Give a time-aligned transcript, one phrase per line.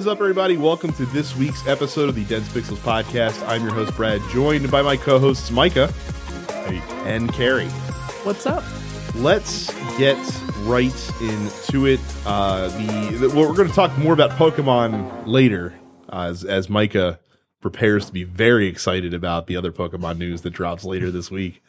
[0.00, 0.56] is up, everybody?
[0.56, 3.46] Welcome to this week's episode of the Dense Pixels podcast.
[3.46, 5.92] I'm your host, Brad, joined by my co hosts, Micah
[6.48, 6.80] Hey.
[7.04, 7.68] and Carrie.
[8.24, 8.64] What's up?
[9.14, 10.16] Let's get
[10.60, 10.90] right
[11.20, 12.00] into it.
[12.24, 15.74] Uh, the, the well, we're going to talk more about Pokemon later,
[16.10, 17.20] uh, as as Micah
[17.60, 21.62] prepares to be very excited about the other Pokemon news that drops later this week.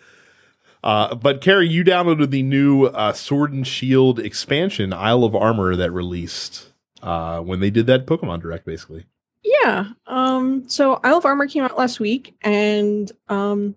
[0.81, 5.75] Uh, but Carrie, you downloaded the new uh, Sword and Shield expansion, Isle of Armor,
[5.75, 6.70] that released
[7.01, 9.05] uh, when they did that Pokemon Direct, basically.
[9.43, 9.87] Yeah.
[10.07, 13.75] Um, so Isle of Armor came out last week and um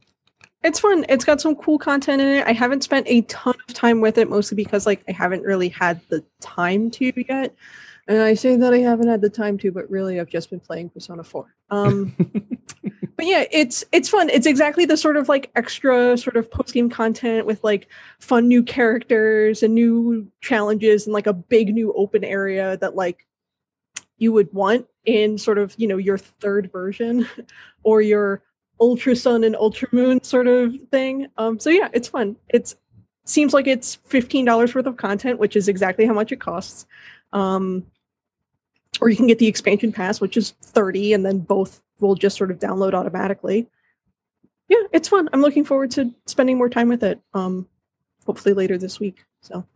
[0.62, 1.05] it's fun.
[1.10, 2.47] It's got some cool content in it.
[2.47, 5.69] I haven't spent a ton of time with it, mostly because like I haven't really
[5.69, 7.55] had the time to yet.
[8.06, 10.60] And I say that I haven't had the time to, but really I've just been
[10.60, 11.54] playing Persona 4.
[11.70, 12.14] Um
[13.16, 14.28] but yeah, it's it's fun.
[14.30, 17.88] It's exactly the sort of like extra sort of post game content with like
[18.19, 23.27] fun new characters and new challenges and like a big new open area that like
[24.19, 27.27] you would want in sort of you know your third version
[27.82, 28.42] or your
[28.80, 31.28] ultra sun and ultra moon sort of thing.
[31.36, 32.36] Um, so yeah, it's fun.
[32.48, 32.77] It's
[33.25, 36.86] seems like it's fifteen dollars worth of content, which is exactly how much it costs.
[37.32, 37.86] Um,
[39.00, 42.37] or you can get the expansion pass, which is thirty, and then both will just
[42.37, 43.67] sort of download automatically.
[44.69, 45.28] Yeah, it's fun.
[45.33, 47.20] I'm looking forward to spending more time with it.
[47.34, 47.69] Um,
[48.27, 49.25] hopefully later this week.
[49.41, 49.67] So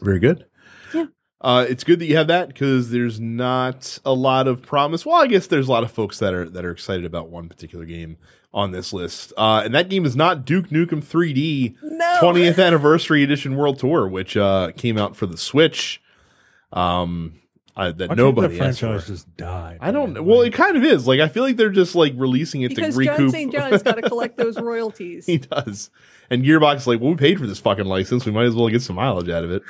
[0.00, 0.46] Very good.
[0.94, 1.06] Yeah.
[1.40, 5.06] Uh, it's good that you have that because there's not a lot of promise.
[5.06, 7.48] Well, I guess there's a lot of folks that are that are excited about one
[7.48, 8.18] particular game
[8.52, 13.22] on this list, uh, and that game is not Duke Nukem 3D no 20th Anniversary
[13.22, 16.02] Edition World Tour, which uh, came out for the Switch.
[16.72, 17.39] Um,
[17.80, 19.12] I, that Why nobody the asked franchise for.
[19.12, 19.78] just died.
[19.80, 20.12] I don't.
[20.12, 20.26] man?
[20.26, 21.06] Well, it kind of is.
[21.06, 23.30] Like I feel like they're just like releasing it because to Jon.
[23.30, 23.50] St.
[23.50, 25.24] John's got to collect those royalties.
[25.24, 25.90] he does.
[26.28, 28.26] And Gearbox is like, well, we paid for this fucking license.
[28.26, 29.62] We might as well get some mileage out of it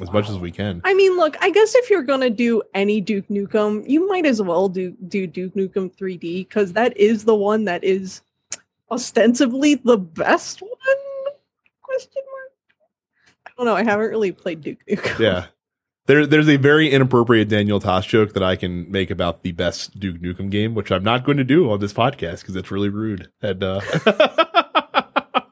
[0.00, 0.80] as much as we can.
[0.84, 4.40] I mean, look, I guess if you're gonna do any Duke Nukem, you might as
[4.40, 8.22] well do do Duke Nukem 3D because that is the one that is
[8.90, 10.70] ostensibly the best one.
[11.82, 12.52] Question mark.
[13.46, 13.74] I don't know.
[13.74, 15.18] I haven't really played Duke Nukem.
[15.18, 15.46] Yeah.
[16.08, 20.00] There, there's a very inappropriate Daniel Tosh joke that I can make about the best
[20.00, 22.88] Duke Nukem game, which I'm not going to do on this podcast because it's really
[22.88, 23.82] rude and uh,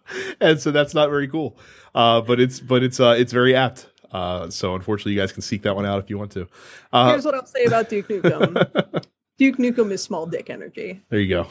[0.41, 1.59] and so that's not very cool.
[1.95, 3.91] Uh, but it's but it's uh, it's very apt.
[4.11, 6.49] Uh, so unfortunately, you guys can seek that one out if you want to.
[6.91, 9.05] Uh, Here's what I'll say about Duke Nukem.
[9.39, 11.03] Duke Nukem is small dick energy.
[11.11, 11.49] there you go.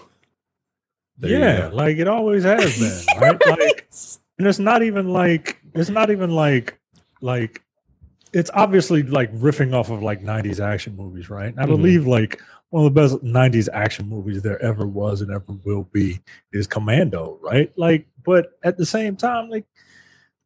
[1.19, 1.75] There you yeah, go.
[1.75, 3.39] like it always has been, right?
[3.47, 3.87] Like,
[4.39, 6.79] and it's not even like it's not even like
[7.21, 7.61] like
[8.35, 11.47] it's obviously like riffing off of like 90s action movies, right?
[11.53, 11.69] And I Mhm.
[11.69, 15.83] believe like one of the best 90s action movies there ever was and ever will
[15.93, 16.19] be
[16.51, 17.71] is Commando, right?
[17.77, 19.65] Like, but at the same time, like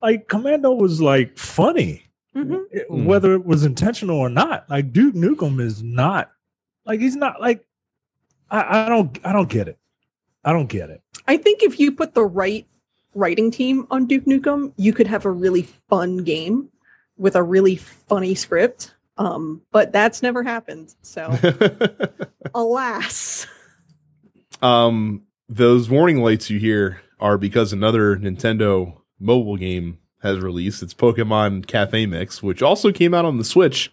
[0.01, 2.03] like Commando was like funny.
[2.35, 2.61] Mhm.
[2.71, 3.05] it- Mhm.
[3.05, 4.69] whether it was intentional or not.
[4.69, 6.31] Like Duke Nukem is not
[6.85, 7.65] like he's not like
[8.51, 9.77] I, I don't I don't get it.
[10.45, 11.01] I don't get it.
[11.27, 12.67] I think if you put the right
[13.15, 16.69] writing team on Duke Nukem, you could have a really fun game
[17.19, 18.95] with a really funny script.
[19.17, 20.95] Um, but that's never happened.
[21.01, 21.37] So,
[22.55, 23.45] alas.
[24.61, 30.81] um, those warning lights you hear are because another Nintendo mobile game has released.
[30.81, 33.91] It's Pokemon Cafe Mix, which also came out on the Switch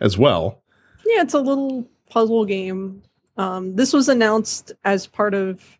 [0.00, 0.62] as well.
[1.04, 3.02] Yeah, it's a little puzzle game.
[3.36, 5.78] Um, this was announced as part of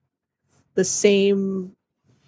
[0.74, 1.74] the same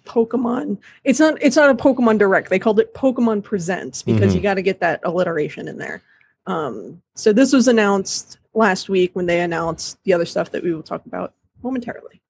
[0.07, 0.77] Pokemon.
[1.03, 1.37] It's not.
[1.41, 2.49] It's not a Pokemon Direct.
[2.49, 4.35] They called it Pokemon Presents because Mhm.
[4.35, 6.01] you got to get that alliteration in there.
[6.45, 10.73] Um, so this was announced last week when they announced the other stuff that we
[10.73, 12.21] will talk about momentarily.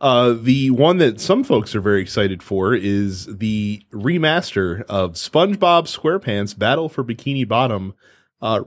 [0.00, 5.86] Uh, the one that some folks are very excited for is the remaster of SpongeBob
[5.88, 7.94] SquarePants Battle for Bikini Bottom
[8.40, 8.60] uh,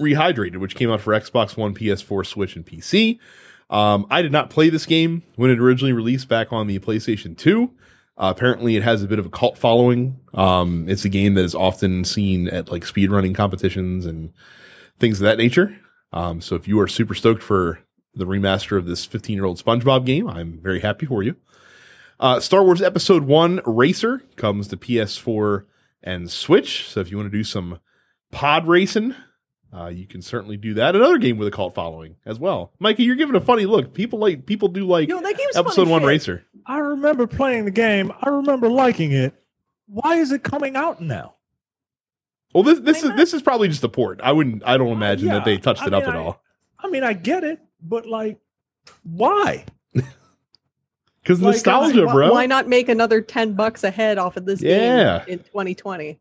[0.00, 3.18] Rehydrated, which came out for Xbox One, PS4, Switch, and PC.
[3.72, 7.36] Um, I did not play this game when it originally released back on the PlayStation
[7.36, 7.70] 2.
[8.18, 10.20] Uh, apparently, it has a bit of a cult following.
[10.34, 14.32] Um, it's a game that is often seen at like speedrunning competitions and
[15.00, 15.76] things of that nature.
[16.12, 17.80] Um, so if you are super stoked for
[18.14, 20.28] the remaster of this 15 year old SpongeBob game.
[20.28, 21.36] I'm very happy for you.
[22.20, 25.64] Uh, Star Wars Episode 1 Racer comes to PS4
[26.02, 26.88] and Switch.
[26.88, 27.80] So if you want to do some
[28.30, 29.14] pod racing,
[29.74, 30.94] uh, you can certainly do that.
[30.94, 32.72] Another game with a cult following as well.
[32.78, 33.94] Mikey, you're giving a funny look.
[33.94, 36.06] People like people do like Yo, that game's Episode 1 shit.
[36.08, 36.44] Racer.
[36.66, 38.12] I remember playing the game.
[38.20, 39.34] I remember liking it.
[39.86, 41.34] Why is it coming out now?
[42.54, 43.16] Well, this this Why is not?
[43.16, 44.20] this is probably just a port.
[44.22, 44.62] I wouldn't.
[44.66, 45.34] I don't imagine yeah.
[45.34, 46.42] that they touched I it up at I- all.
[46.78, 48.38] I mean, I get it, but like,
[49.04, 49.64] why?
[51.22, 52.32] Because like, nostalgia, Why- bro.
[52.32, 55.20] Why not make another 10 bucks a head off of this Yeah.
[55.24, 56.18] game in 2020?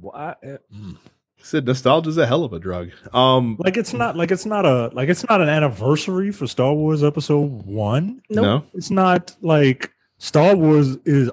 [0.00, 0.36] Why?
[0.44, 0.96] uh, mm.
[1.42, 2.90] Said nostalgia's a hell of a drug.
[3.12, 6.72] Um, Like it's not like it's not a like it's not an anniversary for Star
[6.72, 8.22] Wars Episode One.
[8.30, 8.42] Nope.
[8.44, 11.30] no, It's not like Star Wars is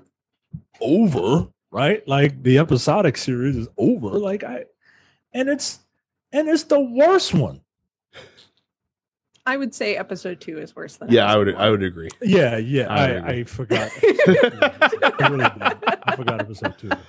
[0.81, 2.06] over, right?
[2.07, 4.09] Like the episodic series is over.
[4.09, 4.65] Like I,
[5.33, 5.79] and it's
[6.31, 7.62] and it's the worst one.
[9.45, 11.07] I would say episode two is worse than.
[11.07, 11.13] That.
[11.13, 12.09] Yeah, I episode would, I would agree.
[12.21, 12.88] Yeah, yeah.
[12.88, 13.27] I I.
[13.29, 13.89] I, forgot.
[14.03, 15.45] I really.
[15.45, 16.89] I forgot episode two.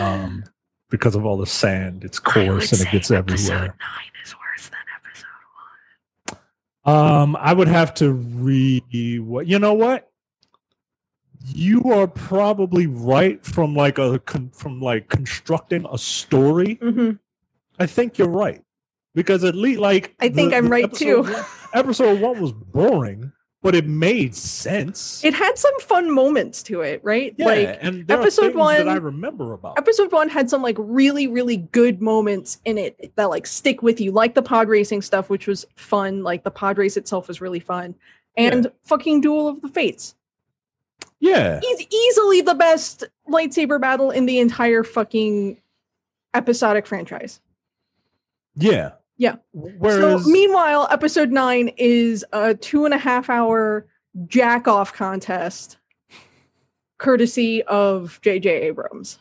[0.00, 0.42] Um,
[0.90, 3.58] because of all the sand, it's coarse and it gets everywhere.
[3.80, 4.78] nine is worse than
[6.32, 6.38] episode
[6.90, 10.10] Um, I would have to re what you know what?
[11.46, 16.78] You are probably right from like a con, from like constructing a story.
[16.80, 16.92] one.
[16.92, 17.10] hmm
[17.78, 18.62] I think you're right
[19.14, 21.22] because at least like I think the- I'm right, episode too.
[21.32, 21.44] one-
[21.74, 23.32] episode one was boring,
[23.64, 25.24] but it made sense.
[25.24, 27.34] It had some fun moments to it, right?
[27.38, 29.78] yeah, Like and there are episode one- I remember about.
[29.78, 34.00] episode one had some like really really good moments in it that like stick with
[34.02, 37.40] you like the pod racing stuff which was fun like the pod race itself was
[37.40, 37.94] really fun
[38.36, 40.14] and fucking duel of the fates
[41.20, 45.58] yeah, he's easily the best lightsaber battle in the entire fucking
[46.34, 47.40] episodic franchise
[48.56, 49.36] yeah, Yeah.
[49.52, 53.86] Whereas, so meanwhile episode 9 is a two and a half hour
[54.26, 55.78] jack off contest
[56.98, 59.18] courtesy of jj abrams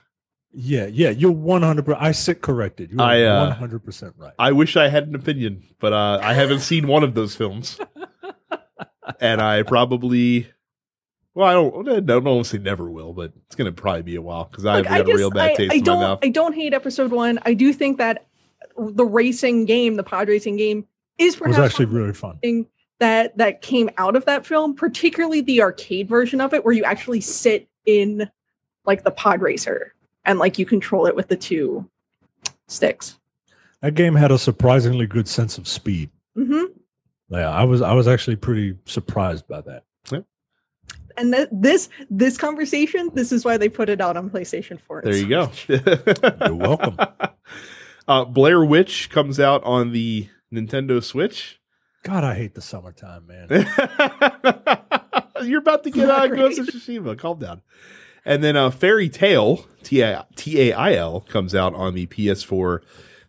[0.56, 2.04] yeah, yeah, you're one hundred percent.
[2.04, 2.92] I sit corrected.
[2.92, 4.34] You're I, uh, 100 percent right.
[4.38, 7.80] I wish I had an opinion, but uh, I haven't seen one of those films,
[9.19, 10.48] and I probably,
[11.34, 14.22] well, I don't, I don't want say never will, but it's gonna probably be a
[14.22, 16.19] while because I've got a real bad I- taste I in my don't, mouth.
[16.22, 17.40] I don't hate episode one.
[17.42, 18.28] I do think that
[18.77, 20.85] the racing game, the pod racing game,
[21.17, 22.37] is It perhaps was actually really fun.
[22.39, 22.67] thing
[22.99, 26.83] that that came out of that film, particularly the arcade version of it, where you
[26.83, 28.29] actually sit in
[28.85, 29.93] like the pod racer
[30.25, 31.89] and like you control it with the two
[32.67, 33.19] sticks.
[33.81, 36.09] That game had a surprisingly good sense of speed.
[36.35, 36.63] hmm
[37.29, 39.83] Yeah, I was I was actually pretty surprised by that.
[41.15, 45.03] And th- this this conversation, this is why they put it out on PlayStation 4.
[45.03, 45.51] there you go.
[45.67, 46.97] You're welcome.
[48.07, 51.59] Uh, Blair Witch comes out on the Nintendo Switch.
[52.03, 53.47] God, I hate the summertime, man.
[55.44, 56.67] You're about to get Not on Ghost of.
[56.67, 57.17] Tsushima.
[57.17, 57.61] Calm down.
[58.25, 62.79] And then uh, Fairy Tail T A I L, comes out on the PS4,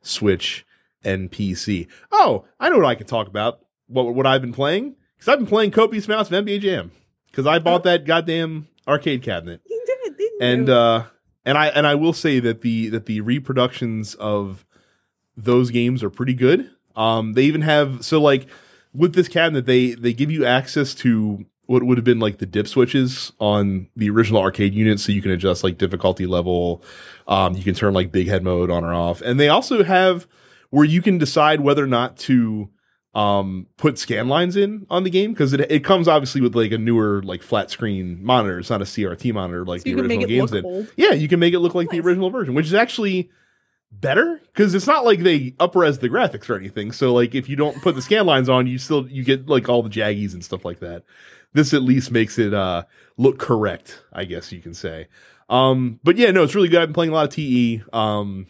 [0.02, 0.64] Switch,
[1.02, 1.88] and PC.
[2.12, 3.60] Oh, I know what I can talk about.
[3.88, 6.90] What what I've been playing because I've been playing copious amounts of NBA Jam
[7.30, 10.74] because I bought that goddamn arcade cabinet You did, didn't and you?
[10.74, 11.04] uh
[11.44, 14.64] and i and i will say that the that the reproductions of
[15.36, 16.70] those games are pretty good.
[16.96, 18.46] Um they even have so like
[18.92, 22.46] with this cabinet they they give you access to what would have been like the
[22.46, 26.82] dip switches on the original arcade unit so you can adjust like difficulty level.
[27.26, 29.20] Um you can turn like big head mode on or off.
[29.22, 30.26] And they also have
[30.70, 32.68] where you can decide whether or not to
[33.14, 36.72] um put scan lines in on the game because it it comes obviously with like
[36.72, 38.58] a newer like flat screen monitor.
[38.58, 40.64] It's not a crt monitor like so the original games did.
[40.64, 40.88] old.
[40.96, 43.30] yeah you can make it look like the original version which is actually
[43.92, 46.90] better because it's not like they upres the graphics or anything.
[46.90, 49.68] So like if you don't put the scan lines on you still you get like
[49.68, 51.04] all the jaggies and stuff like that.
[51.52, 52.82] This at least makes it uh
[53.16, 55.06] look correct i guess you can say.
[55.48, 56.82] Um but yeah no it's really good.
[56.82, 58.48] I've been playing a lot of te um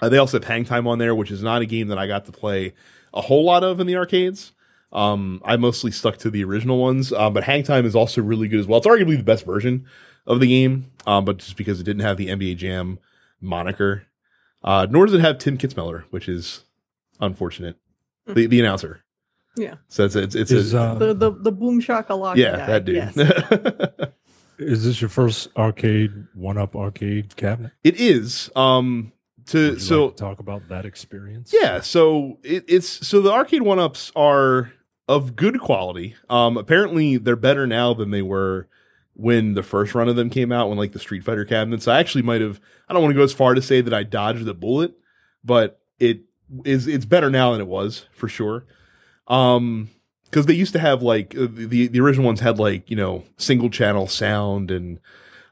[0.00, 2.06] uh, they also have hang time on there which is not a game that i
[2.06, 2.72] got to play
[3.14, 4.52] a whole lot of in the arcades
[4.92, 8.48] um i mostly stuck to the original ones um, but hang time is also really
[8.48, 9.84] good as well it's arguably the best version
[10.26, 12.98] of the game um but just because it didn't have the nba jam
[13.40, 14.04] moniker
[14.64, 16.64] uh nor does it have tim kitzmiller which is
[17.20, 17.76] unfortunate
[18.26, 19.02] the, the announcer
[19.56, 19.74] Yeah.
[19.88, 22.66] so it's it's, it's Is, a, uh, The the the boom shakalaka yeah guy.
[22.66, 23.16] that dude Yes.
[24.58, 27.72] is this your first arcade one up arcade cabinet?
[27.82, 29.12] it is um
[29.46, 31.52] to Would you so like to talk about that experience.
[31.52, 34.72] Yeah, so it, it's so the arcade one ups are
[35.08, 36.14] of good quality.
[36.28, 38.68] Um, apparently they're better now than they were
[39.14, 40.68] when the first run of them came out.
[40.68, 42.60] When like the Street Fighter cabinets, I actually might have.
[42.88, 44.94] I don't want to go as far to say that I dodged the bullet,
[45.44, 46.22] but it
[46.64, 48.64] is it's better now than it was for sure.
[49.28, 49.90] Um,
[50.24, 53.24] because they used to have like uh, the the original ones had like you know
[53.36, 55.00] single channel sound and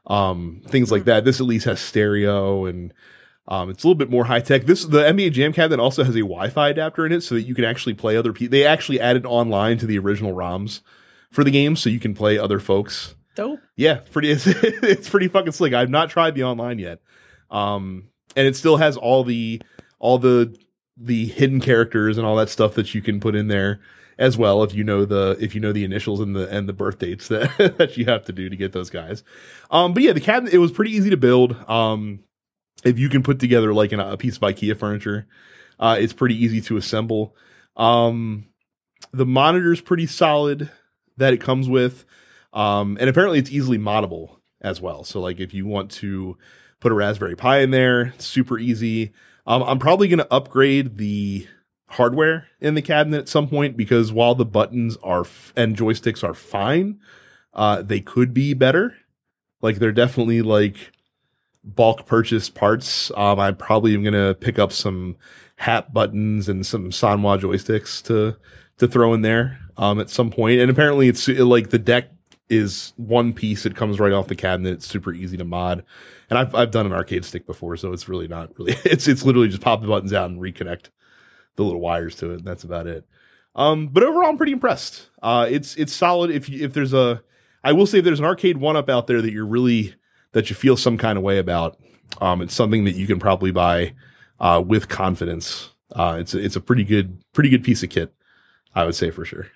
[0.07, 1.25] um things like that.
[1.25, 2.93] This at least has stereo and
[3.49, 4.65] um, it's a little bit more high tech.
[4.65, 7.55] This the NBA Jam cabinet also has a Wi-Fi adapter in it, so that you
[7.55, 8.51] can actually play other people.
[8.51, 10.81] They actually added online to the original ROMs
[11.31, 13.15] for the game, so you can play other folks.
[13.35, 13.59] Dope.
[13.75, 14.31] Yeah, pretty.
[14.31, 15.73] It's, it's pretty fucking slick.
[15.73, 16.99] I've not tried the online yet,
[17.49, 19.61] um, and it still has all the
[19.97, 20.55] all the
[20.95, 23.79] the hidden characters and all that stuff that you can put in there
[24.19, 26.73] as well if you know the if you know the initials and the and the
[26.73, 29.23] birth dates that that you have to do to get those guys.
[29.71, 31.55] Um, but yeah, the cabinet it was pretty easy to build.
[31.67, 32.19] Um,
[32.83, 35.27] if you can put together like an, a piece of IKEA furniture,
[35.79, 37.35] uh, it's pretty easy to assemble.
[37.75, 38.45] Um,
[39.11, 39.25] the
[39.71, 40.69] is pretty solid
[41.17, 42.05] that it comes with,
[42.53, 45.03] um, and apparently it's easily moddable as well.
[45.03, 46.37] So like if you want to
[46.79, 49.13] put a Raspberry Pi in there, it's super easy.
[49.45, 51.47] Um, I'm probably going to upgrade the
[51.87, 56.23] hardware in the cabinet at some point because while the buttons are f- and joysticks
[56.23, 56.99] are fine,
[57.53, 58.95] uh, they could be better.
[59.61, 60.91] Like they're definitely like
[61.75, 63.11] bulk purchase parts.
[63.15, 65.17] Um, I'm probably even gonna pick up some
[65.57, 68.37] hat buttons and some Sanwa joysticks to
[68.77, 70.59] to throw in there um, at some point.
[70.59, 72.09] And apparently, it's uh, like the deck
[72.49, 73.65] is one piece.
[73.65, 74.73] It comes right off the cabinet.
[74.73, 75.83] It's super easy to mod.
[76.29, 78.75] And I've I've done an arcade stick before, so it's really not really.
[78.85, 80.89] It's it's literally just pop the buttons out and reconnect
[81.55, 82.39] the little wires to it.
[82.39, 83.05] And that's about it.
[83.55, 85.09] Um, but overall, I'm pretty impressed.
[85.21, 86.31] Uh, it's it's solid.
[86.31, 87.21] If you, if there's a,
[87.63, 89.95] I will say if there's an arcade one up out there that you're really
[90.33, 91.77] that you feel some kind of way about.
[92.21, 93.93] Um, it's something that you can probably buy
[94.39, 95.69] uh, with confidence.
[95.95, 98.13] Uh, it's a, it's a pretty good pretty good piece of kit,
[98.75, 99.47] I would say for sure.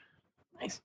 [0.59, 0.81] Nice.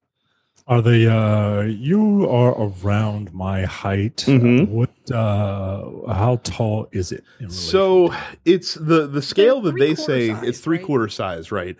[0.66, 1.06] Are they?
[1.06, 4.16] Uh, you are around my height.
[4.26, 4.68] Mhm.
[4.68, 4.90] What?
[5.10, 7.24] Uh, how tall is it?
[7.48, 8.12] So
[8.44, 10.86] it's the the scale that they say size, it's three right?
[10.86, 11.76] quarter size, right?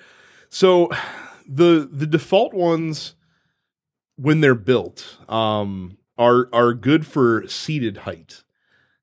[0.49, 0.91] So
[1.47, 3.15] the the default ones
[4.17, 8.43] when they're built um, are are good for seated height.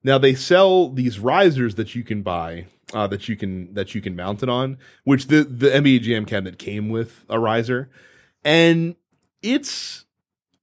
[0.03, 4.01] Now they sell these risers that you can buy uh, that you can that you
[4.01, 7.89] can mount it on, which the the NBA Jam cabinet came with a riser,
[8.43, 8.95] and
[9.41, 10.05] it's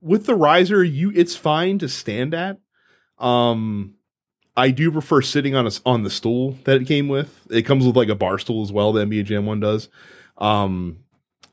[0.01, 2.59] with the riser you it's fine to stand at.
[3.19, 3.95] Um,
[4.57, 7.47] I do prefer sitting on a, on the stool that it came with.
[7.51, 8.93] It comes with like a bar stool as well.
[8.93, 9.89] The NBA Jam one does.
[10.39, 10.99] Um,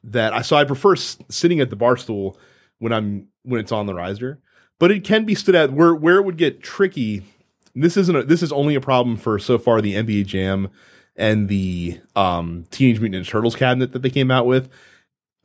[0.03, 2.38] that I so I prefer s- sitting at the bar stool
[2.77, 4.39] when I'm when it's on the riser,
[4.79, 7.24] but it can be stood at where where it would get tricky.
[7.75, 10.69] This isn't a, this is only a problem for so far the NBA Jam
[11.15, 14.69] and the um, Teenage Mutant Ninja Turtles cabinet that they came out with.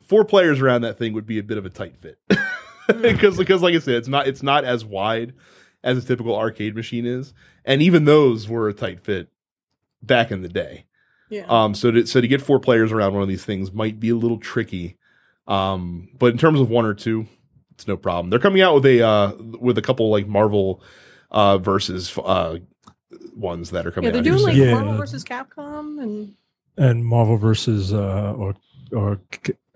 [0.00, 2.18] Four players around that thing would be a bit of a tight fit
[3.02, 5.34] because because like I said, it's not it's not as wide
[5.82, 9.28] as a typical arcade machine is, and even those were a tight fit
[10.02, 10.86] back in the day.
[11.28, 11.46] Yeah.
[11.48, 14.10] Um, so to so to get four players around one of these things might be
[14.10, 14.96] a little tricky.
[15.46, 17.26] Um, but in terms of one or two,
[17.74, 18.30] it's no problem.
[18.30, 20.82] They're coming out with a uh with a couple like Marvel
[21.30, 22.58] uh versus uh
[23.34, 24.24] ones that are coming yeah, they're out.
[24.38, 24.68] doing like soon.
[24.68, 24.74] Yeah.
[24.74, 26.34] Marvel versus Capcom and
[26.76, 28.54] and Marvel versus uh, or
[28.92, 29.20] or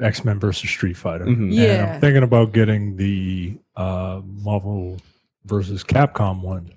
[0.01, 1.25] X Men versus Street Fighter.
[1.27, 1.33] Mhm.
[1.45, 1.95] And Yeah.
[1.95, 4.99] I'm thinking about getting the uh, Marvel
[5.45, 6.71] versus Capcom one,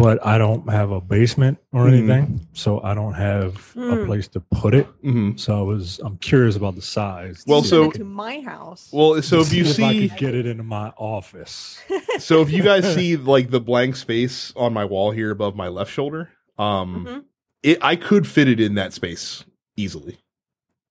[0.00, 1.92] but I don't have a basement or Mhm.
[1.92, 4.06] anything, so I don't have a Mm.
[4.06, 4.86] place to put it.
[5.04, 5.38] Mhm.
[5.38, 7.44] So I was I'm curious about the size.
[7.46, 8.88] Well, so- to my house.
[8.92, 11.78] Well, so if you if I see, could get it into my office.
[12.18, 15.68] so if you guys see like the blank space on my wall here above my
[15.68, 17.24] left shoulder, um, Mhm.
[17.62, 19.44] it I could fit it in that space
[19.76, 20.16] easily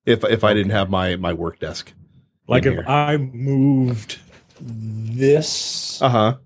[0.05, 1.93] if if I didn't have my my work desk.
[2.47, 2.85] Like if here.
[2.87, 4.19] I moved
[4.61, 6.37] this Uh huh.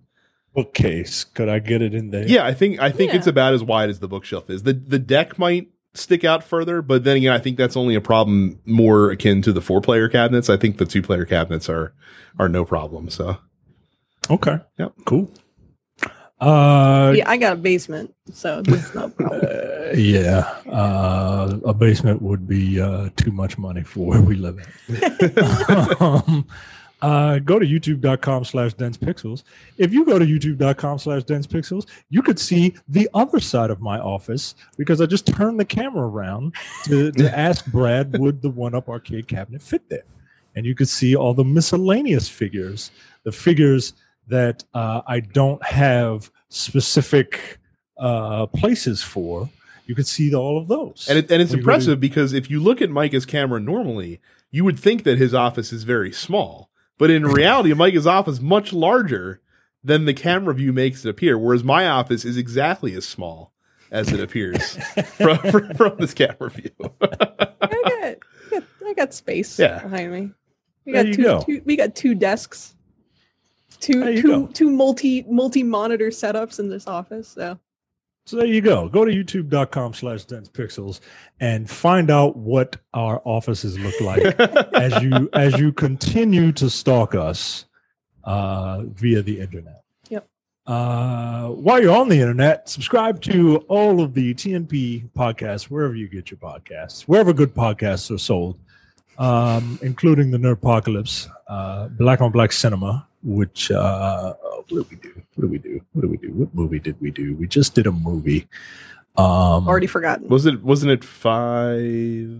[0.54, 2.28] Bookcase, could I get it in there?
[2.28, 4.64] Yeah, I think I think it's about as wide as the bookshelf is.
[4.64, 8.02] the The deck might stick out further, but then again, I think that's only a
[8.02, 10.50] problem more akin to the four player cabinets.
[10.50, 11.94] I think the two player cabinets are
[12.40, 13.10] are no problem.
[13.10, 13.38] So
[14.30, 14.58] Okay.
[14.80, 14.94] Yep.
[15.06, 15.30] Cool.
[16.40, 19.42] Uh, yeah, I got a basement, so this is no problem.
[19.46, 20.40] uh, yeah.
[20.70, 25.38] Uh, a basement would be uh, too much money for where we live in.
[26.02, 26.46] um,
[27.04, 29.44] uh, go to youtube.com slash dense pixels.
[29.78, 33.82] If you go to youtube.com slash dense pixels, you could see the other side of
[33.82, 36.54] my office because I just turned the camera around
[36.86, 40.06] to, to ask Brad, would the one up arcade cabinet fit there?
[40.56, 42.92] And you could see all the miscellaneous figures,
[43.24, 43.94] the figures
[44.30, 47.60] that uh, I don't have specific
[47.98, 49.50] uh, places for.
[49.86, 51.08] You could see all of those.
[51.10, 54.64] and it, and it's We- impressive because if you look at Micah's camera normally, you
[54.64, 58.72] would think that his office is very small, but in reality, Micah's office is much
[58.74, 59.42] larger
[59.84, 61.38] than the camera view makes it appear.
[61.38, 63.52] Whereas my office is exactly as small
[63.92, 64.76] as it appears
[65.18, 66.72] from, from from this camera view.
[66.80, 67.14] I got,
[67.62, 68.16] I
[68.50, 69.82] got, I got space Yeah.
[69.84, 70.32] behind me.
[70.86, 71.42] We got two, go.
[71.42, 71.62] two.
[71.66, 72.76] We got two desks,
[73.80, 74.48] two two go.
[74.48, 77.28] two multi multi monitor setups in this office.
[77.28, 77.58] So
[78.26, 78.88] So there you go.
[78.88, 81.02] Go to youtube.com slash dense pixels
[81.42, 84.24] and find out what our offices look like
[84.74, 87.66] as you as you continue to stalk us
[88.24, 89.84] uh, via the internet.
[90.10, 90.28] Yep.
[90.66, 96.08] Uh, while you're on the internet, subscribe to all of the TNP podcasts wherever you
[96.08, 98.58] get your podcasts, wherever good podcasts are sold,
[99.18, 105.22] um, including the Nerdpocalypse, uh, Black on Black Cinema, which uh, what did we do?
[105.36, 105.82] What did we do?
[105.94, 106.32] What did we do?
[106.34, 107.36] What movie did we do?
[107.36, 108.48] We just did a movie.
[109.18, 110.28] Um, Already forgotten.
[110.28, 110.64] Was it?
[110.64, 112.40] Wasn't it five?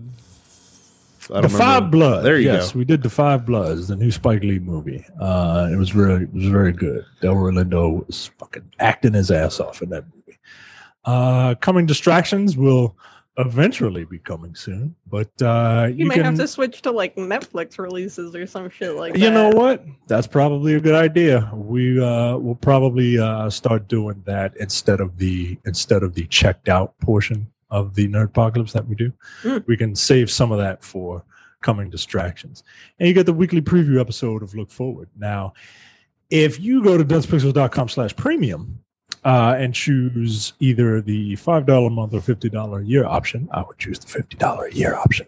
[1.30, 1.96] I the don't Five remember.
[1.96, 2.24] Bloods.
[2.24, 2.78] There you yes, go.
[2.80, 5.04] we did the Five Bloods, the new Spike Lee movie.
[5.18, 7.04] Uh, it was really, it was very good.
[7.22, 10.38] Delroy Lindo was fucking acting his ass off in that movie.
[11.06, 12.96] Uh, coming distractions will
[13.36, 17.16] eventually be coming soon, but uh, you, you, might can, have to switch to like
[17.16, 19.18] Netflix releases or some shit like that.
[19.18, 19.84] you know what?
[20.06, 21.50] That's probably a good idea.
[21.52, 26.68] We uh, will probably uh, start doing that instead of the instead of the checked
[26.68, 29.12] out portion of the nerd apocalypse that we do.
[29.42, 29.66] Mm.
[29.66, 31.24] We can save some of that for
[31.60, 32.62] coming distractions,
[33.00, 35.08] and you get the weekly preview episode of Look Forward.
[35.18, 35.54] Now,
[36.30, 38.80] if you go to densepixels.com/premium.
[39.24, 43.48] Uh, and choose either the five dollar a month or fifty dollar a year option.
[43.52, 45.26] I would choose the fifty dollar a year option.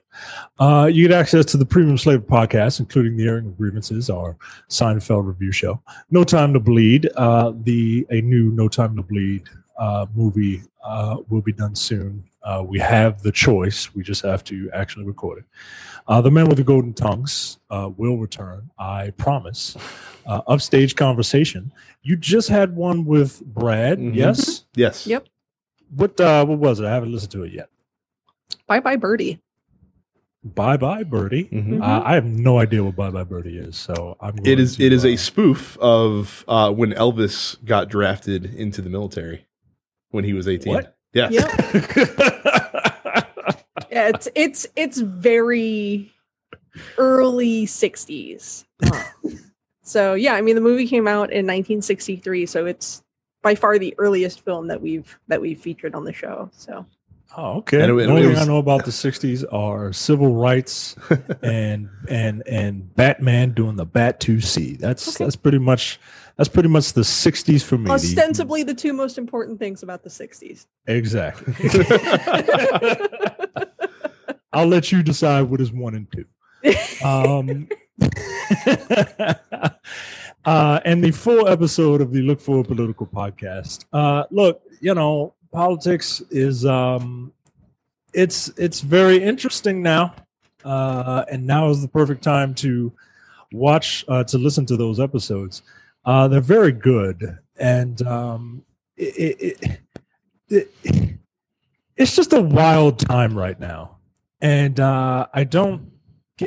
[0.58, 4.36] Uh, you get access to the Premium Slaver podcast, including the airing of grievances, our
[4.68, 7.08] Seinfeld review show, No Time to Bleed.
[7.16, 9.44] Uh, the a new No Time to Bleed
[9.78, 12.22] uh, movie uh, will be done soon.
[12.46, 15.44] Uh, we have the choice; we just have to actually record it.
[16.08, 19.76] Uh, the Man with the Golden Tongues uh, will return, I promise.
[20.24, 21.72] Uh, upstage conversation.
[22.02, 24.14] You just had one with Brad, Mhm.
[24.14, 24.64] yes?
[24.76, 25.06] Yes.
[25.06, 25.26] Yep.
[25.94, 26.86] What uh, what was it?
[26.86, 27.68] I haven't listened to it yet.
[28.68, 29.40] Bye bye birdie.
[30.44, 31.44] Bye bye Birdie.
[31.52, 31.80] Mhm.
[31.82, 34.36] Uh, I have no idea what Bye Bye Birdie is, so I'm.
[34.38, 34.76] It going is.
[34.76, 39.46] to, It is uh, a spoof of uh, when Elvis got drafted into the military
[40.10, 40.74] when he was eighteen.
[40.74, 40.95] What?
[41.16, 41.42] Yes.
[43.90, 46.12] Yeah, it's it's it's very
[46.98, 48.64] early 60s.
[48.84, 49.04] Uh,
[49.82, 53.02] so yeah, I mean the movie came out in 1963, so it's
[53.42, 56.50] by far the earliest film that we've that we've featured on the show.
[56.52, 56.84] So
[57.36, 57.82] oh, okay.
[57.82, 60.96] And it- the it only thing was- I know about the '60s are civil rights
[61.42, 64.78] and and and Batman doing the Batusi.
[64.78, 65.24] That's Okay.
[65.24, 66.00] that's pretty much
[66.36, 67.90] that's pretty much the '60s for me.
[67.90, 70.66] Ostensibly the two most important things about the 60s.
[70.86, 71.54] exactly.
[74.52, 76.24] I'll let you decide what is one and two.
[77.04, 77.68] um,
[80.44, 83.84] uh, and the full episode of the Look Forward Political podcast.
[83.92, 87.32] Uh, look, you know, politics is um,
[88.12, 90.14] it's it's very interesting now,
[90.64, 92.92] uh, and now is the perfect time to
[93.52, 95.62] watch uh, to listen to those episodes.
[96.04, 98.64] Uh, they're very good, and um,
[98.96, 99.80] it, it,
[100.48, 101.18] it, it,
[101.96, 103.98] it's just a wild time right now,
[104.40, 105.90] and uh, I don't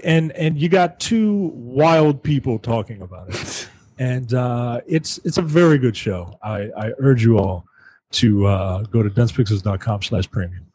[0.04, 3.70] and and you got two wild people talking about it.
[4.02, 6.40] And uh, it's it's a very good show.
[6.42, 7.66] I i urge you all
[8.12, 10.66] to uh, go to densepixels.com slash premium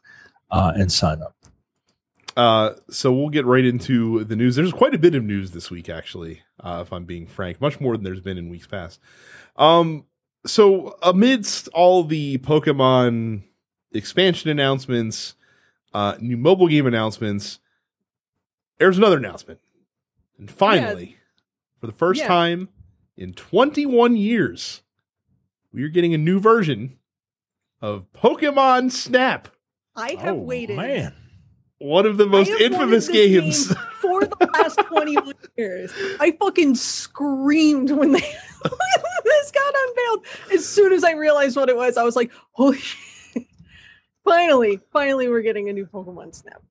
[0.51, 1.35] uh, and sign up
[2.37, 4.55] Uh, so we'll get right into the news.
[4.55, 7.79] There's quite a bit of news this week, actually, uh, if I'm being frank, much
[7.79, 8.99] more than there's been in weeks past.
[9.55, 10.05] Um,
[10.45, 13.43] so amidst all the Pokemon
[13.93, 15.35] expansion announcements,
[15.93, 17.59] uh, new mobile game announcements,
[18.79, 19.59] there's another announcement.
[20.37, 21.15] And finally,
[21.79, 22.27] for the first Yeah.
[22.27, 22.69] time
[23.15, 24.81] in 21 years,
[25.71, 26.97] we are getting a new version
[27.81, 29.47] of Pokemon Snap,
[29.95, 31.13] I have Oh, wait man
[31.79, 33.67] one of the most I have wanted infamous games.
[33.67, 35.91] game for the last 21 years.
[36.21, 38.21] I fucking screamed when they
[38.61, 38.71] when
[39.25, 40.25] this got unveiled.
[40.53, 42.79] As soon as I realized what it was, I was like, holy oh,
[43.33, 43.43] shit.
[44.23, 46.63] Finally, finally, we're getting a new Pokemon Snap.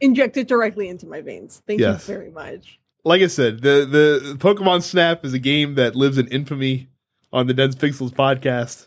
[0.00, 1.60] Injected directly into my veins.
[1.66, 2.08] Thank Yes.
[2.08, 2.78] you very much.
[3.04, 6.88] like I said, the the Pokemon Snap is a game that lives in infamy
[7.32, 8.86] on the Dense Pixels podcast.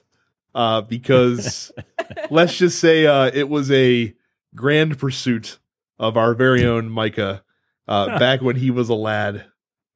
[0.56, 1.72] Uh, because
[2.30, 4.14] let's just say uh, it was a
[4.56, 5.60] grand pursuit
[5.98, 7.44] of our very own Micah
[7.88, 9.46] uh, back when he was a lad,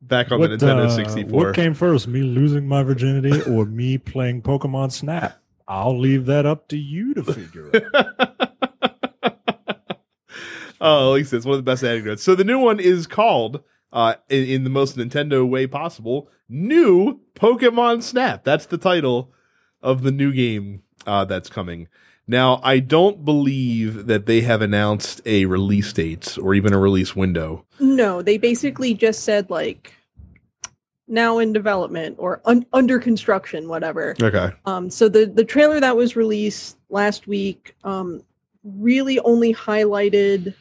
[0.01, 1.45] back on the What, Nintendo uh, 64.
[1.45, 6.45] what came first me losing my virginity or me playing pokemon snap i'll leave that
[6.45, 8.47] up to you to figure out
[10.81, 12.23] oh, at least it's one of the best anecdotes.
[12.23, 17.21] So the new one is called, uh, in, in the most Nintendo way possible, New
[17.35, 18.43] Pokemon Snap.
[18.43, 19.31] That's the title
[19.87, 21.87] of the new game uh, that's coming.
[22.27, 27.15] Now, I don't believe that they have announced a release date or even a release
[27.15, 27.63] window.
[27.79, 29.93] No, they basically just said like
[31.07, 34.13] now in development or un- under construction, whatever.
[34.21, 34.51] Okay.
[34.65, 38.21] Um, so the the trailer that was released last week um,
[38.65, 40.53] really only highlighted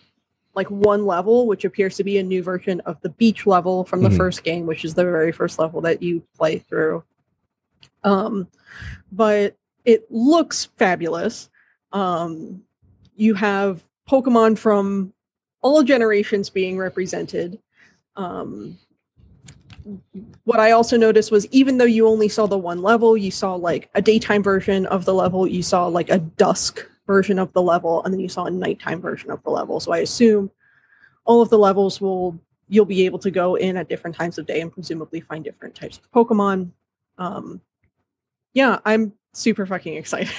[0.54, 4.02] like one level, which appears to be a new version of the beach level from
[4.02, 4.16] the Mhm.
[4.16, 7.02] first game, which is the very first level that you play through.
[8.04, 8.46] Um,
[9.12, 11.49] but it looks fabulous.
[11.92, 12.62] Um,
[13.14, 15.12] you have Pokemon from
[15.62, 17.59] all generations being represented.
[18.16, 18.79] Um,
[20.45, 23.55] what I also noticed was even though you only saw the one level, you saw
[23.55, 27.62] like a daytime version of the level, you saw like a dusk version of the
[27.62, 29.79] level, and then you saw a nighttime version of the level.
[29.79, 30.51] So I assume
[31.25, 32.38] all of the levels will
[32.69, 35.75] you'll be able to go in at different times of day and presumably find different
[35.75, 36.71] types of Pokemon.
[37.19, 37.61] Um,
[38.57, 40.33] yeah, I'm super fucking excited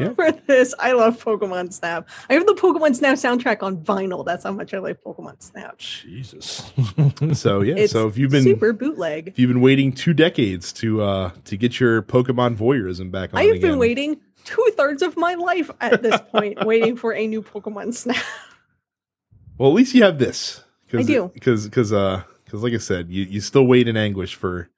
[0.00, 0.12] Yeah.
[0.14, 0.74] for this.
[0.80, 2.08] I love Pokemon Snap.
[2.28, 4.24] I have the Pokemon Snap soundtrack on vinyl.
[4.26, 5.78] That's how much I like Pokemon Snap.
[5.78, 6.72] Jesus.
[7.34, 9.28] So yeah, It's so if you've been super bootleg.
[9.28, 13.38] if you've been waiting two decades to uh to get your Pokemon voyeurism back on
[13.40, 17.26] I have been waiting two thirds of my life at this point, waiting for a
[17.26, 18.16] new Pokemon Snap.
[19.58, 20.64] well, at least you have this.
[20.92, 21.30] I do.
[21.34, 24.68] because because uh because like I said, you you still wait in anguish for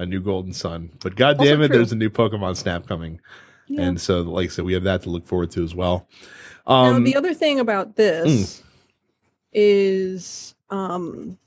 [0.00, 1.76] a new Golden Sun, but god Also damn it, true.
[1.76, 3.20] there's a new Pokemon Snap coming,
[3.68, 3.82] Yeah.
[3.82, 6.08] and so like I said, we have that to look forward to as well.
[6.66, 8.62] now, Um, the other thing about this
[9.52, 11.38] is, um,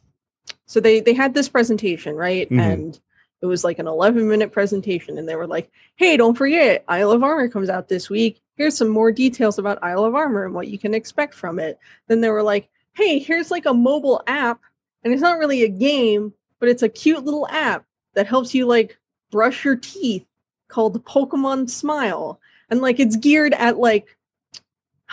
[0.66, 2.50] so they they had this presentation, right?
[2.50, 2.60] Mhm.
[2.62, 3.00] And
[3.42, 7.12] it was like an 11 minute presentation, and they were like, "Hey, don't forget, Isle
[7.12, 8.40] of Armor comes out this week.
[8.56, 11.78] Here's some more details about Isle of Armor and what you can expect from it."
[12.08, 14.60] Then they were like, "Hey, here's like a mobile app,
[15.04, 18.66] and it's not really a game, but it's a cute little app that helps you
[18.66, 18.98] like
[19.32, 20.26] brush your teeth
[20.68, 24.18] called the Pokemon Smile." And like it's geared at like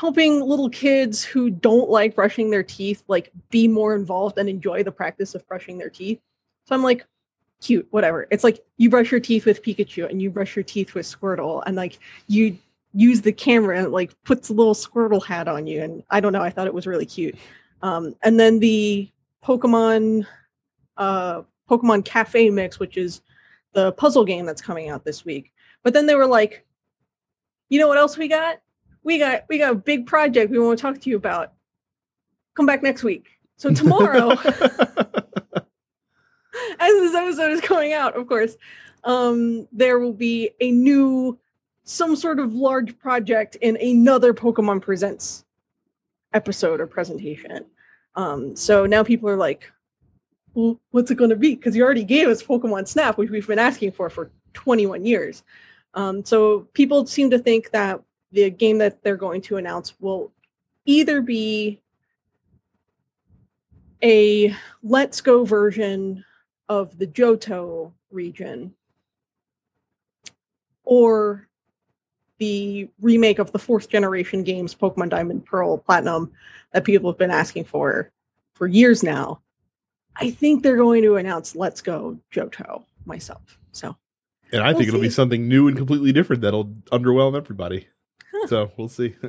[0.00, 4.82] helping little kids who don't like brushing their teeth like be more involved and enjoy
[4.82, 6.18] the practice of brushing their teeth.
[6.64, 7.04] So I'm like,
[7.60, 8.26] cute, whatever.
[8.30, 11.62] It's like you brush your teeth with Pikachu and you brush your teeth with Squirtle
[11.66, 12.56] and like you
[12.94, 15.82] use the camera and it like puts a little Squirtle hat on you.
[15.82, 17.36] And I don't know, I thought it was really cute.
[17.82, 19.06] Um, and then the
[19.44, 20.26] Pokemon
[20.96, 23.22] uh Pokemon Cafe Mix, which is
[23.72, 25.52] the puzzle game that's coming out this week.
[25.82, 26.66] But then they were like,
[27.68, 28.60] you know what else we got?
[29.02, 31.52] We got we got a big project we want to talk to you about.
[32.54, 33.28] Come back next week.
[33.56, 34.42] So tomorrow, as
[36.52, 38.56] this episode is coming out, of course,
[39.04, 41.38] um, there will be a new
[41.84, 45.44] some sort of large project in another Pokemon Presents
[46.34, 47.64] episode or presentation.
[48.16, 49.70] Um, so now people are like,
[50.54, 51.54] well, what's it going to be?
[51.54, 55.42] Because you already gave us Pokemon Snap, which we've been asking for for 21 years.
[55.94, 58.00] Um, so people seem to think that
[58.32, 60.32] the game that they're going to announce will
[60.84, 61.80] either be
[64.02, 66.24] a Let's Go version
[66.68, 68.72] of the Johto region
[70.84, 71.48] or
[72.38, 76.32] the remake of the fourth generation games Pokemon Diamond, Pearl, Platinum
[76.72, 78.10] that people have been asking for
[78.54, 79.40] for years now.
[80.16, 83.58] I think they're going to announce Let's Go Johto myself.
[83.72, 83.96] So
[84.52, 87.88] and I think We'll it'll be something new and completely different that'll underwhelm everybody.
[88.32, 88.46] Huh.
[88.48, 89.14] So we'll see.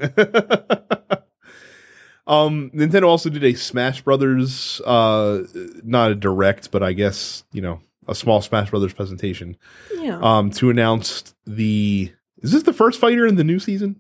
[2.27, 5.43] um, Nintendo also did a Smash Brothers, uh,
[5.83, 9.57] not a direct, but I guess you know a small Smash Brothers presentation,
[9.95, 10.19] yeah.
[10.21, 12.11] um, to announce the.
[12.39, 13.99] Is this the first fighter in the new season?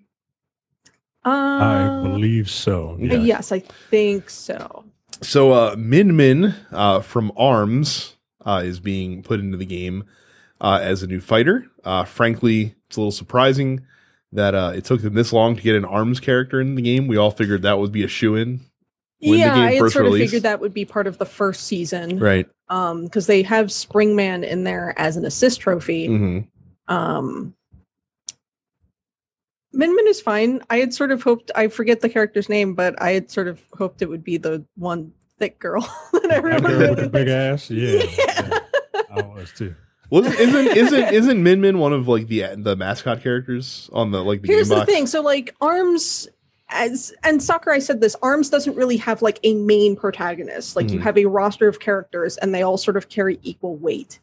[1.23, 2.97] Uh, I believe so.
[2.99, 4.85] Uh, Yes, I think so.
[5.23, 10.03] So uh, Min Min uh, from Arms uh, is being put into the game
[10.59, 11.67] uh, as a new fighter.
[11.83, 13.85] Uh, frankly, it's a little surprising
[14.31, 17.07] that uh, it took them this long to get an Arms character in the game.
[17.07, 18.61] We all figured that would be a shoe in,
[19.19, 20.23] When the yeah, game I sort released.
[20.23, 22.47] of figured that would be part of the first season, right?
[22.69, 26.07] Um, because they have Springman in there as an assist trophy.
[26.07, 26.39] hmm
[26.87, 27.53] Um,
[29.73, 30.61] Min Min is fine.
[30.69, 33.61] I had sort of hoped I forget the character's name, but I had sort of
[33.77, 35.81] hoped it would be the one thick girl
[36.13, 37.69] that That everyone girl with the big ass.
[37.69, 38.03] Yeah.
[38.17, 38.49] Yeah.
[38.93, 39.01] yeah.
[39.09, 39.75] I was too.
[40.09, 44.23] Well, isn't isn't isn't Min Min one of like the the mascot characters on the
[44.23, 45.07] like the Here's game the thing.
[45.07, 46.27] So like Arms
[46.69, 50.75] as and Sakurai said this, Arms doesn't really have like a main protagonist.
[50.75, 51.03] Like you Mhm.
[51.03, 54.19] have a roster of characters and they all sort of carry equal weight.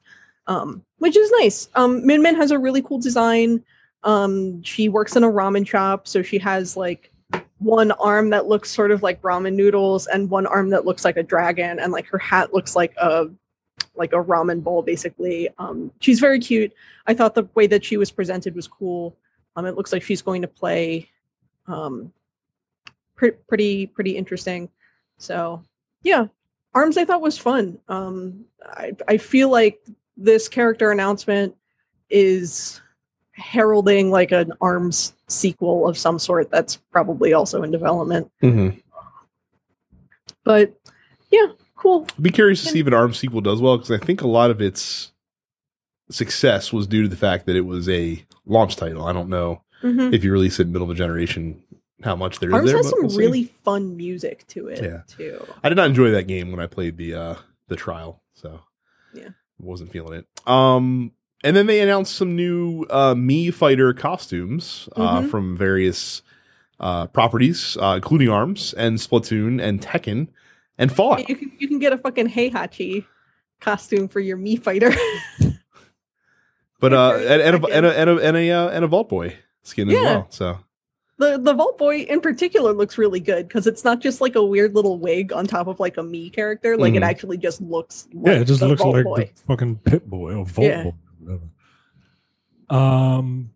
[0.46, 1.68] Um, which is nice.
[1.74, 3.64] Um Min Min has a really cool design.
[4.04, 7.12] Um she works in a ramen shop, so she has like
[7.58, 11.16] one arm that looks sort of like ramen noodles and one arm that looks like
[11.16, 13.26] a dragon and like her hat looks like a
[13.96, 15.48] like a ramen bowl basically.
[15.58, 16.72] Um she's very cute.
[17.06, 19.16] I thought the way that she was presented was cool.
[19.56, 21.08] Um it looks like she's going to play
[21.66, 22.12] um
[23.16, 24.68] pre- pretty pretty interesting.
[25.18, 25.62] So
[26.02, 26.26] yeah.
[26.74, 27.78] Arms i thought was fun.
[27.88, 29.80] Um i i feel like
[30.16, 31.56] this character announcement
[32.10, 32.80] is
[33.38, 38.68] heralding like an arms sequel of some sort that's probably also in development hmm
[40.44, 40.74] but
[41.30, 41.46] yeah
[41.76, 44.26] cool Be curious to see if an Arms sequel does well because I think a
[44.28, 45.12] lot of its
[46.10, 49.04] success was due to the fact that it was a launch title.
[49.04, 50.12] I don't know Mhm.
[50.12, 51.62] if you release it in the middle of a generation
[52.02, 52.76] how much there is arms there.
[52.78, 55.02] has some we'll really fun music to it Yeah.
[55.06, 57.34] too I did not enjoy that game when I played the uh
[57.68, 58.22] the trial.
[58.34, 58.60] So
[59.14, 59.28] Yeah.
[59.60, 60.26] wasn't feeling it.
[60.50, 61.12] Um,
[61.44, 65.30] and then they announced some new uh, Mii Fighter costumes uh, Mhm.
[65.30, 66.22] from various
[66.80, 70.28] uh, properties, uh, including Arms and Splatoon and Tekken
[70.78, 71.28] and Fallout.
[71.28, 73.04] You can you can get a fucking Heihachi
[73.60, 74.92] costume for your Mii fighter.
[76.80, 79.08] But uh, and, and, a, and a and a and a uh, and a Vault
[79.08, 80.26] Boy skin as well.
[80.30, 80.58] So
[81.16, 84.44] the the Vault Boy in particular looks really good because it's not just like a
[84.44, 86.76] weird little wig on top of like a Mii character.
[86.76, 87.06] Like it Mhm.
[87.06, 88.06] actually just looks.
[88.14, 89.30] Like yeah, it just the looks Vault like Boy.
[89.34, 90.82] the fucking Pit Boy or Volt Yeah.
[90.84, 91.48] Boy, whatever.
[92.70, 93.50] Um,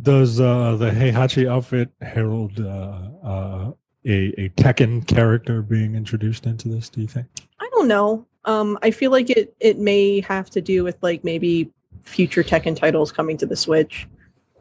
[0.00, 3.72] does uh, the Heihachi outfit herald uh, uh,
[4.04, 6.88] a a Tekken character being introduced into this?
[6.88, 7.26] Do you think?
[7.60, 8.26] I don't know.
[8.44, 11.70] Um, I feel like it it may have to do with like maybe
[12.02, 14.06] future Tekken titles coming to the Switch.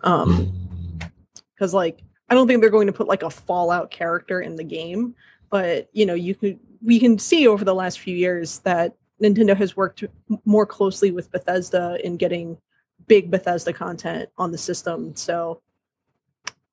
[0.04, 0.52] Um,
[1.54, 4.64] because like I don't think they're going to put like a Fallout character in the
[4.64, 5.16] game,
[5.50, 9.56] but you know you could we can see over the last few years that Nintendo
[9.56, 10.04] has worked
[10.46, 12.58] more closely with Bethesda in getting
[13.08, 15.16] big Bethesda content on the system.
[15.16, 15.62] So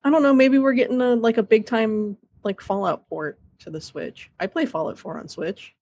[0.04, 3.70] I don't know, maybe we're getting a like a big time like Fallout port to
[3.70, 4.30] the Switch.
[4.40, 5.74] I play Fallout 4 on Switch.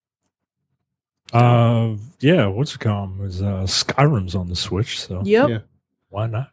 [1.33, 2.47] Uh, yeah.
[2.47, 3.21] What's it called?
[3.23, 5.01] Is uh, Skyrim's on the Switch?
[5.01, 5.49] So Yep.
[5.49, 5.59] Yeah.
[6.11, 6.51] why not?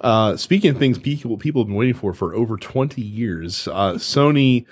[0.00, 3.94] Uh, speaking of things people people have been waiting for for over 20 years, uh,
[3.94, 4.66] Sony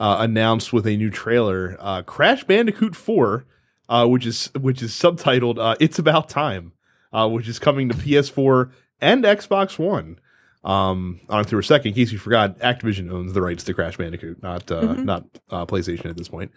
[0.00, 3.44] uh, announced with a new trailer uh, Crash Bandicoot 4,
[3.88, 6.72] uh, which is which is subtitled uh, "It's About Time,"
[7.12, 10.18] uh, which is coming to PS4 and Xbox One.
[10.62, 13.96] Um, on through a second, in case you forgot, Activision owns the rights to Crash
[13.96, 15.04] Bandicoot, not uh, Mhm.
[15.04, 16.50] not uh, PlayStation at this point.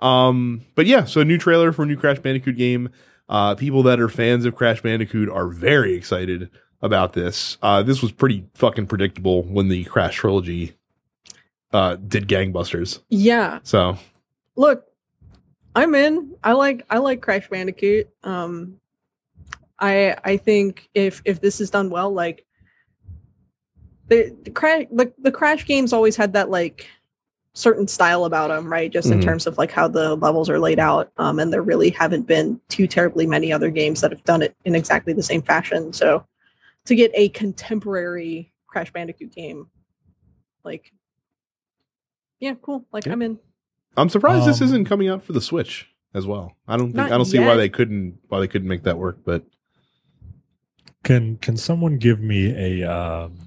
[0.00, 2.88] Um, but yeah, so a new trailer for a new Crash Bandicoot game.
[3.28, 6.50] Uh, people that are fans of Crash Bandicoot are very excited
[6.82, 7.56] about this.
[7.62, 10.74] Uh, this was pretty fucking predictable when the Crash trilogy
[11.76, 13.00] uh, did gangbusters.
[13.10, 13.60] Yeah.
[13.62, 13.98] So
[14.56, 14.84] look
[15.74, 18.80] i'm in i like i like crash bandicoot um
[19.78, 22.46] i i think if if this is done well like
[24.08, 26.86] the, the crash the, the crash games always had that like
[27.52, 29.24] certain style about them right just in Mhm.
[29.24, 32.58] terms of like how the levels are laid out um and there really haven't been
[32.70, 36.24] too terribly many other games that have done it in exactly the same fashion so
[36.86, 39.66] to get a contemporary crash bandicoot game
[40.64, 40.90] like
[42.40, 43.12] yeah cool like Yeah.
[43.12, 43.38] i'm in
[43.98, 46.54] I'm surprised this Um, isn't coming out for the Switch as well.
[46.68, 49.20] I don't think I don't see why they couldn't why they couldn't make that work.
[49.24, 49.42] But
[51.02, 53.38] Can can someone give me a um,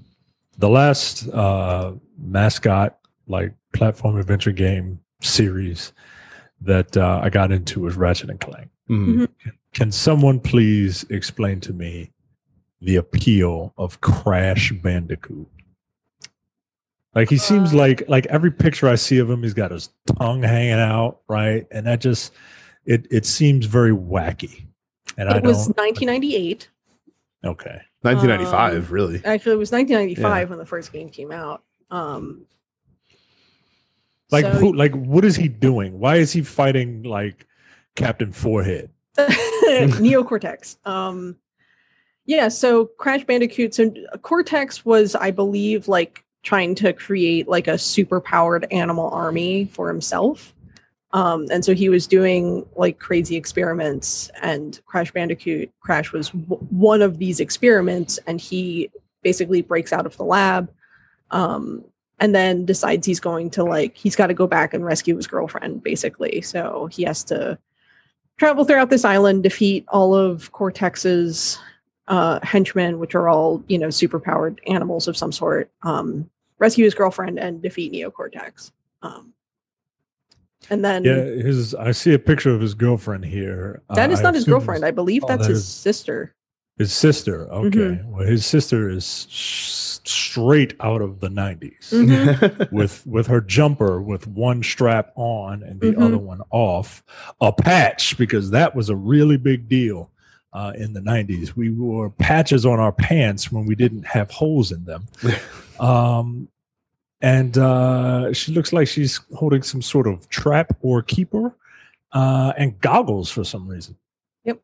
[0.58, 2.98] the last uh, mascot
[3.28, 5.92] like platform adventure game series
[6.62, 8.70] that uh, I got into was Ratchet and Clank.
[8.88, 9.28] mm,
[9.72, 12.10] Can someone please explain to me
[12.80, 15.46] the appeal of Crash Bandicoot?
[17.14, 19.90] Like he seems Uh, like like every picture I see of him, he's got his
[20.18, 21.66] tongue hanging out, right?
[21.70, 22.32] And that just
[22.84, 24.66] it it seems very wacky.
[25.18, 26.68] And I it was 1998
[27.44, 27.80] okay.
[28.02, 29.22] 1995, Um, really.
[29.24, 31.62] Actually, it was 1995 when the first game came out.
[31.90, 32.46] Um,
[34.30, 35.98] Like so- who like what is he doing?
[35.98, 37.46] Why is he fighting like
[37.96, 38.90] Captain Forehead?
[39.18, 40.76] Neocortex.
[40.86, 41.36] Um,
[42.26, 43.74] yeah, so Crash Bandicoot.
[43.74, 43.92] So
[44.22, 49.88] Cortex was, I believe, like trying to create like a super powered animal army for
[49.88, 50.54] himself.
[51.12, 56.64] Um, and so he was doing like crazy experiments, and Crash Bandicoot Crash was w-
[56.70, 58.90] one of these experiments, and he
[59.22, 60.70] basically breaks out of the lab,
[61.32, 61.84] um,
[62.20, 65.26] and then decides he's going to like he's got to go back and rescue his
[65.26, 66.42] girlfriend, basically.
[66.42, 67.58] So he has to
[68.36, 71.58] travel throughout this island, defeat all of Cortex's
[72.08, 75.70] uh, henchmen, which are all you know superpowered animals of some sort.
[75.82, 78.70] Um, rescue his girlfriend and defeat Neocortex.
[79.02, 79.32] Um,
[80.68, 83.82] and then Yeah, his I see a picture of his girlfriend here.
[83.94, 84.84] that Uh, is I not his girlfriend.
[84.84, 86.34] I believe oh, that's that his is- sister.
[86.76, 87.46] His sister.
[87.52, 87.78] Okay.
[87.78, 88.10] Mm-hmm.
[88.12, 92.70] Well, his sister is sh- straight out of the 90s Mhm.
[92.72, 96.02] with with her jumper with one strap on and the Mhm.
[96.02, 97.02] other one off,
[97.40, 100.10] a patch because that was a really big deal
[100.52, 101.54] uh, in the 90s.
[101.56, 105.06] We wore patches on our pants when we didn't have holes in them.
[105.80, 106.48] Um,
[107.22, 111.54] and uh, she looks like she's holding some sort of trap or keeper
[112.12, 113.96] uh, and goggles for some reason.
[114.44, 114.60] Yep.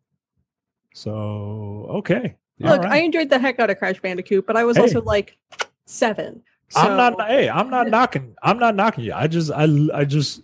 [0.92, 2.36] So okay.
[2.58, 4.82] Look, All I enjoyed the heck out of Crash Bandicoot, but I was Hey.
[4.82, 5.38] also like
[5.86, 6.42] seven.
[6.74, 7.18] I'm not.
[7.26, 8.34] Hey, I'm not knocking.
[8.42, 9.12] I'm not knocking you.
[9.14, 9.50] I just.
[9.52, 9.66] I.
[9.94, 10.42] I just.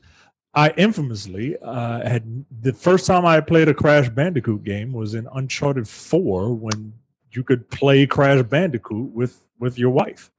[0.54, 5.26] I infamously uh, had the first time I played a Crash Bandicoot game was in
[5.32, 6.92] Uncharted Four when
[7.30, 10.30] you could play Crash Bandicoot with with your wife.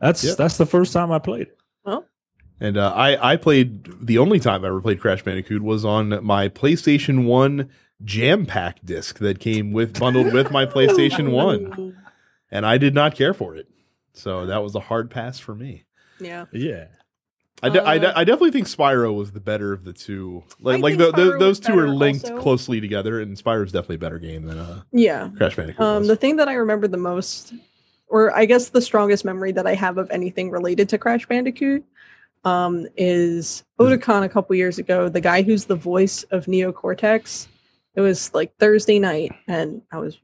[0.00, 0.36] That's Yep.
[0.36, 1.56] that's the first time I played it.
[2.62, 6.22] And uh, I I played the only time I ever played Crash Bandicoot was on
[6.22, 7.70] my PlayStation One
[8.04, 11.96] Jam Pack disc that came with bundled with my PlayStation One,
[12.50, 13.66] and I did not care for it.
[14.12, 15.84] So that was a hard pass for me.
[16.20, 16.44] Yeah.
[16.52, 16.88] Yeah.
[17.62, 20.42] I, de- I, de- Uh, I definitely think Spyro was the better of the two.
[20.60, 22.40] Like I like the, the, those two are linked also.
[22.40, 25.28] closely together, and Spyro's definitely a better game than uh, Yeah.
[25.36, 25.80] Crash Bandicoot.
[25.80, 26.08] Um, was.
[26.08, 27.52] the thing that I remember the most,
[28.08, 31.84] or I guess the strongest memory that I have of anything related to Crash Bandicoot,
[32.44, 35.08] um, is Otakon a couple years ago.
[35.10, 37.48] The guy who's the voice of Neo Cortex.
[37.94, 40.18] It was like Thursday night, and I was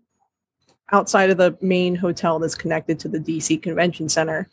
[0.92, 4.49] outside of the main hotel that's connected to the DC Convention Center,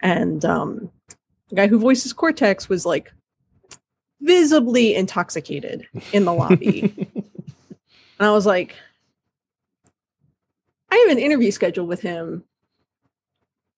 [0.00, 0.90] and um,
[1.48, 3.12] the guy who voices Cortex was like
[4.20, 7.08] visibly intoxicated in the lobby.
[8.18, 8.74] And I was like,
[10.90, 12.44] I have an interview scheduled with him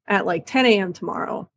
[0.07, 0.93] at like 10 a.m.
[0.93, 1.49] tomorrow.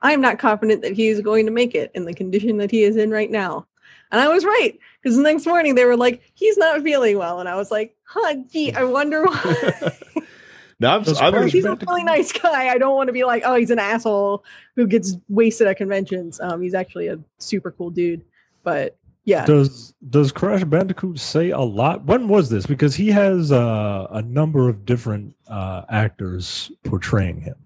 [0.00, 2.70] I am not confident that he is going to make it in the condition that
[2.70, 3.66] he is in right now.
[4.10, 7.40] And I was right because the next morning they were like, he's not feeling well.
[7.40, 9.98] And I was like, huh, gee, I wonder why.
[10.78, 12.68] now I've, Those I've he's a really nice guy.
[12.68, 16.40] I don't want to be like, oh, he's an asshole who gets wasted at conventions.
[16.40, 18.24] Um, he's actually a super cool dude.
[18.62, 22.04] But yeah, Does does Crash Bandicoot say a lot?
[22.04, 22.66] When was this?
[22.66, 27.56] Because he has uh, a number of different uh, actors portraying him.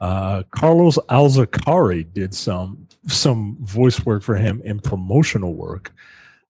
[0.00, 5.92] Uh, Carlos Alazraqui did some some voice work for him in promotional work.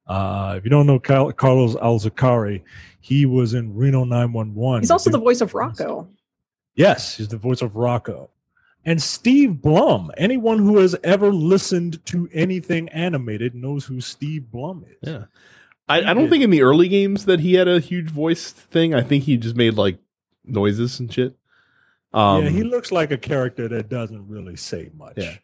[0.07, 2.63] Uh, if you don't know Cal- Carlos Alazraqui,
[3.01, 4.83] he was in Reno 911.
[4.83, 6.09] he's also the voice of Rocko.
[6.75, 8.29] Yes, he's the voice of Rocko.
[8.85, 10.11] And Steve Blum.
[10.17, 15.09] Anyone who has ever listened to anything animated knows who Steve Blum is.
[15.09, 15.25] Yeah.
[15.89, 18.95] I, I don't think in the early games that he had a huge voice thing.
[18.95, 19.99] I think he just made like
[20.45, 21.37] noises and shit.
[22.13, 25.15] Um, yeah, he looks like a character that doesn't really say much.
[25.17, 25.37] Yeah.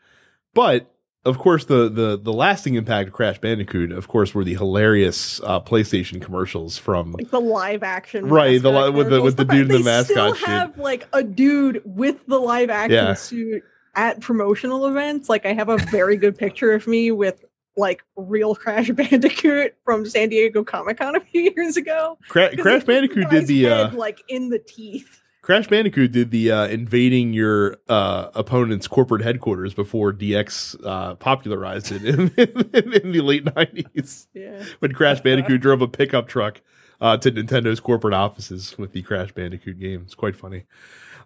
[0.54, 0.92] but
[1.24, 5.40] of course, the the the lasting impact of Crash Bandicoot, of course, were the hilarious
[5.44, 7.12] uh, PlayStation commercials from.
[7.12, 10.16] like the live action, Right, the li- with the- with the dude in the still
[10.26, 10.48] mascot shit.
[10.48, 13.14] have like a dude with the live action Yeah.
[13.14, 13.62] suit
[13.94, 15.28] at promotional events.
[15.28, 17.44] Like I have a very good picture of me with
[17.76, 22.16] like real Crash Bandicoot from San Diego Comic Con a few years ago.
[22.28, 25.20] Cra- Crash Bandicoot did the uh, head, like in the teeth.
[25.48, 31.90] Crash Bandicoot did the uh, invading your uh, opponent's corporate headquarters before DX uh, popularized
[31.90, 34.28] it in, in, in the late nineties.
[34.34, 34.62] Yeah.
[34.80, 36.60] when Crash Bandicoot drove a pickup truck
[37.00, 40.02] uh, to Nintendo's corporate offices with the Crash Bandicoot game.
[40.04, 40.64] It's quite funny.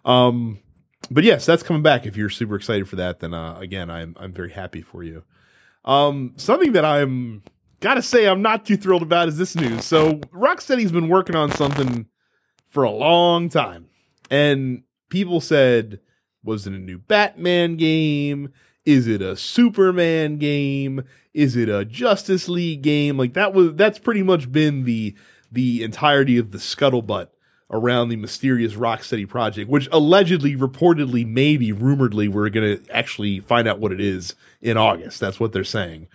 [0.05, 0.59] Um,
[1.11, 2.05] but yes, that's coming back.
[2.05, 5.23] If you're super excited for that, then uh, again, I'm I'm very happy for you.
[5.83, 7.43] Um, something that I'm
[7.81, 9.83] gotta say I'm not too thrilled about is this news.
[9.83, 12.07] So Rocksteady's been working on something
[12.69, 13.89] for a long time,
[14.29, 15.99] and people said,
[16.43, 18.51] "Was it a new Batman game?
[18.85, 21.03] Is it a Superman game?
[21.33, 25.15] Is it a Justice League game?" Like that was that's pretty much been the
[25.51, 27.27] the entirety of the scuttlebutt
[27.73, 33.67] around the mysterious Rocksteady project, which allegedly, reportedly, maybe, rumoredly, we're going to actually find
[33.67, 35.19] out what it is in August.
[35.19, 36.07] That's what they're saying.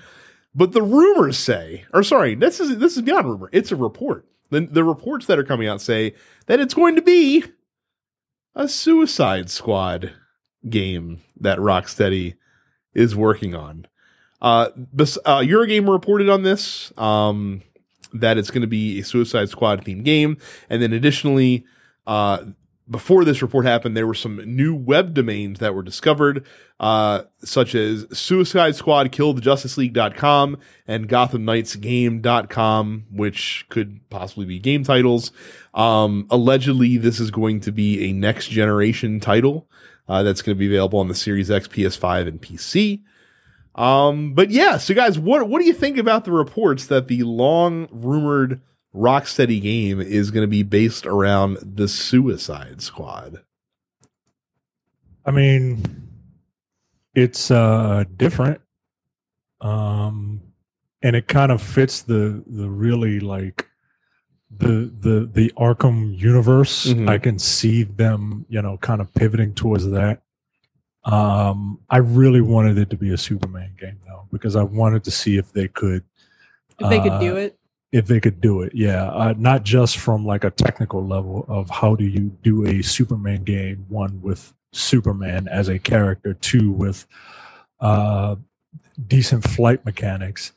[0.54, 3.50] But the rumors say, or sorry, this is this is beyond rumor.
[3.52, 4.26] It's a report.
[4.50, 6.14] The, the reports that are coming out say
[6.46, 7.44] that it's going to be
[8.58, 10.12] a Suicide Squad
[10.68, 12.34] game that Rocksteady
[12.92, 13.86] is working on.
[14.42, 16.92] Uh, bes- uh, Eurogamer reported on this.
[16.98, 17.62] Um,
[18.12, 20.38] that it's going to be a Suicide Squad themed game.
[20.68, 21.64] And then additionally,
[22.06, 22.44] uh,
[22.90, 26.44] before this report happened, there were some new web domains that were discovered,
[26.80, 34.00] uh, such as Suicide Squad Kill the Justice League.com and Gotham Knights Game.com, which could
[34.10, 35.32] possibly be game titles.
[35.74, 39.68] Um, allegedly, this is going to be a next generation title,
[40.08, 43.02] uh, that's going to be available on the Series X, PS5, and PC.
[43.74, 47.22] Um, but yeah, so guys, what what do you think about the reports that the
[47.22, 48.60] long rumored
[48.98, 53.44] Rocksteady game is going to be based around the Suicide Squad?
[55.24, 56.08] I mean,
[57.14, 58.60] it's uh different.
[59.60, 60.40] Um
[61.02, 63.68] and it kind of fits the the really like
[64.50, 66.86] the the the Arkham universe.
[66.86, 67.08] Mhm.
[67.08, 70.22] I can see them, you know, kind of pivoting towards that.
[71.04, 75.12] Um I really wanted it to be a Superman game though because I wanted to
[75.12, 76.02] see if they could
[76.80, 77.58] If they could uh, do it.
[77.92, 79.08] If they could do it yeah.
[79.10, 83.44] Uh, not just from like a technical level of how do you do a superman
[83.44, 87.06] game one with superman as a character two with
[87.80, 88.36] uh
[89.06, 90.52] decent flight mechanics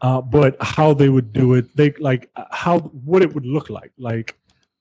[0.00, 3.68] uh but how they would do it they like uh, how what it would look
[3.68, 3.92] like.
[3.98, 4.36] Like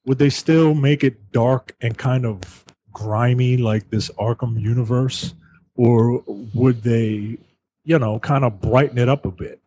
[0.05, 5.33] would they still make it dark and kind of grimy like this arkham universe?
[5.75, 6.23] Or
[6.53, 7.37] would they
[7.83, 9.61] you know, kind of brighten it up a bit.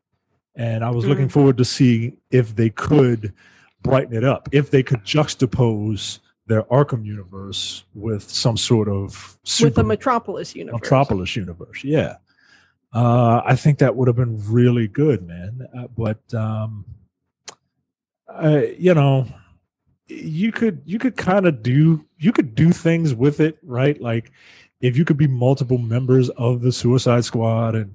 [0.57, 1.09] And I was Mm.
[1.09, 3.33] looking forward to see if they could
[3.83, 9.39] brighten it up, if they could juxtapose their Arkham universe with some sort of with
[9.45, 10.81] super the Metropolis universe.
[10.81, 11.83] Metropolis universe.
[11.83, 12.17] Yeah.
[12.93, 15.67] Uh, I think that would have been really good, man.
[15.77, 16.85] Uh, but um,
[18.29, 19.27] uh, you know,
[20.07, 24.01] you could you could kind of do you could do things with it, right?
[24.01, 24.31] Like
[24.81, 27.95] if you could be multiple members of the Suicide Squad, and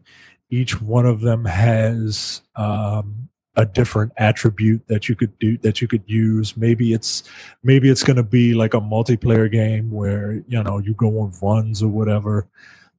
[0.50, 5.88] each one of them has um, a different attribute that you could do that you
[5.88, 6.56] could use.
[6.58, 7.24] Maybe it's
[7.64, 11.34] maybe it's going to be like a multiplayer game where you know you go on
[11.42, 12.48] runs or whatever.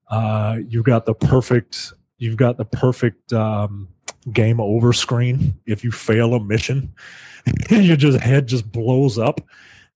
[0.09, 3.89] Uh, you've got the perfect you've got the perfect um,
[4.33, 6.93] game over screen if you fail a mission
[7.71, 9.41] your just head just blows up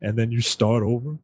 [0.01, 1.19] and then you start over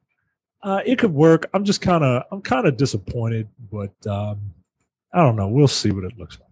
[0.62, 4.38] uh, it could work i'm just kind of i'm kind of disappointed but um,
[5.12, 6.48] i don't know we'll see what it looks like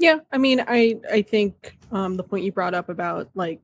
[0.00, 3.60] Yeah, I mean, I I think um, the point you brought up about like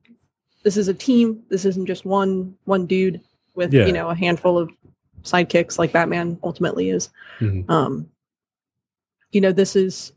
[0.63, 1.41] this is a team.
[1.49, 3.21] This isn't just one one dude
[3.55, 3.85] with Yeah.
[3.85, 4.69] you know a handful of
[5.23, 7.09] sidekicks like Batman ultimately is.
[7.39, 7.69] Mhm.
[7.69, 8.09] Um,
[9.31, 10.11] you know, this is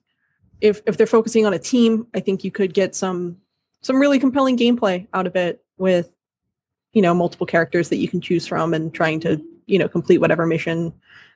[0.61, 3.37] if if they're focusing on a team, I think you could get some
[3.81, 6.11] some really compelling gameplay out of it with
[6.95, 10.19] you know multiple characters that you can choose from and trying to you know complete
[10.19, 10.93] whatever mission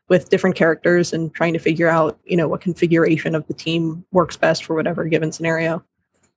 [0.08, 4.04] with different characters and trying to figure out you know what configuration of the team
[4.12, 5.82] works best for whatever given scenario.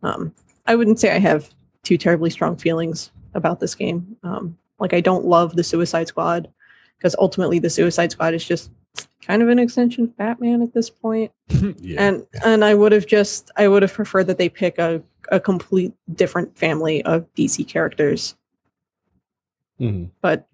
[0.04, 0.34] Um,
[0.68, 1.50] i wouldn't say i have
[1.84, 4.16] too terribly strong feelings about this game.
[4.24, 6.50] Um, like i don't love the suicide squad
[6.98, 8.72] because ultimately the suicide squad is just
[9.22, 11.32] kind of an extension of batman at this point.
[11.80, 12.02] Yeah.
[12.08, 15.02] And and i would have just i would have preferred that they pick a,
[15.32, 18.36] a complete different family of dc characters.
[19.82, 20.12] Mhm.
[20.22, 20.48] but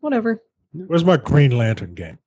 [0.00, 0.42] whatever.
[0.72, 2.18] Where's my green lantern game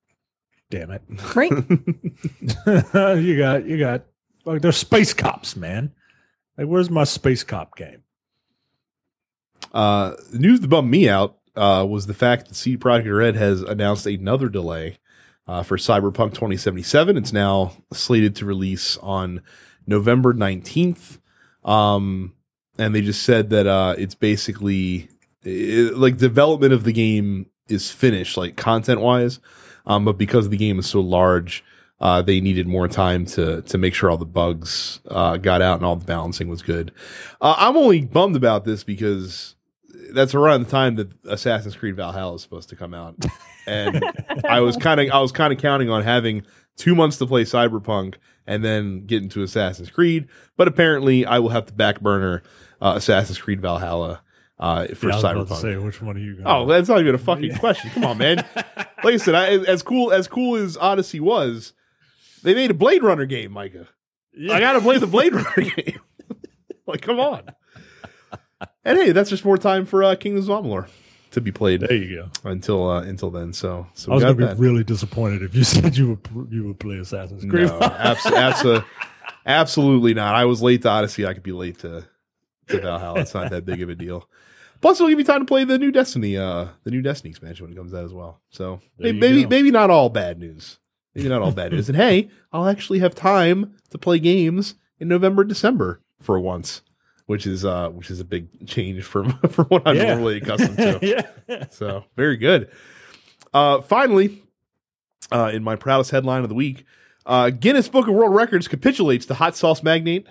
[0.73, 1.01] damn it
[1.35, 1.51] right
[3.21, 4.03] you got you got
[4.45, 5.91] like they're space cops man
[6.57, 8.01] like where's my space cop game
[9.71, 13.35] Uh, the news that bummed me out uh, was the fact that CD Projekt Red
[13.35, 14.97] has announced another delay
[15.47, 17.17] uh, for Cyberpunk 2077.
[17.17, 19.41] It's now slated to release on
[19.85, 21.19] November 19th.
[21.63, 22.33] Um,
[22.77, 25.09] and they just said that uh, it's basically
[25.43, 29.39] it, like development of the game is finished, like content wise.
[29.85, 31.63] Um, but because the game is so large,
[31.99, 35.77] uh, they needed more time to to make sure all the bugs uh, got out
[35.77, 36.91] and all the balancing was good.
[37.41, 39.55] Uh, I'm only bummed about this because
[40.11, 43.15] that's around the time that Assassin's Creed Valhalla is supposed to come out,
[43.67, 44.03] and
[44.47, 46.43] I was kind of I was kind of counting on having
[46.75, 48.15] two months to play Cyberpunk
[48.45, 50.27] and then get into Assassin's Creed.
[50.57, 52.43] But apparently, I will have to back burner
[52.81, 54.21] uh, Assassin's Creed Valhalla
[54.63, 55.61] uh, for Yeah, I was about to Cyberpunk.
[55.61, 57.91] say which one are you going Oh, that's not even a fucking question.
[57.91, 58.45] Come on, man.
[59.03, 61.73] Like I said, I, as cool as cool as Odyssey was,
[62.41, 63.89] they made a Blade Runner game, Micah.
[64.49, 65.99] I gotta play the Blade Runner game.
[66.87, 67.41] like, come on.
[68.85, 70.87] And hey, that's just more time for uh, Kingdoms of Amalur
[71.31, 73.51] to be played there you go until uh, until then.
[73.51, 74.55] So, so I was gonna that.
[74.55, 77.67] be really disappointed if you said you would you would play Assassin's Creed.
[77.67, 78.85] No, abs- abso-
[79.45, 80.33] absolutely not.
[80.35, 81.25] I was late to Odyssey.
[81.25, 82.05] I could be late to,
[82.69, 83.19] to Valhalla.
[83.19, 84.29] It's not that big of a deal.
[84.83, 87.65] Plus, it'll give me time to play the new Destiny, uh, the new Destiny expansion
[87.65, 88.41] when it comes out as well.
[88.49, 90.77] So There maybe maybe, not all bad news.
[91.15, 91.87] Maybe not all bad news.
[91.89, 96.81] And hey, I'll actually have time to play games in November, December for once,
[97.27, 100.13] which is uh, which is a big change from from what I'm Yeah.
[100.15, 100.99] normally accustomed to.
[101.47, 101.65] yeah.
[101.71, 102.69] So very good.
[103.53, 104.41] Uh, finally,
[105.31, 106.85] uh, in my proudest headline of the week,
[107.25, 110.27] uh, Guinness Book of World Records capitulates to hot sauce magnate,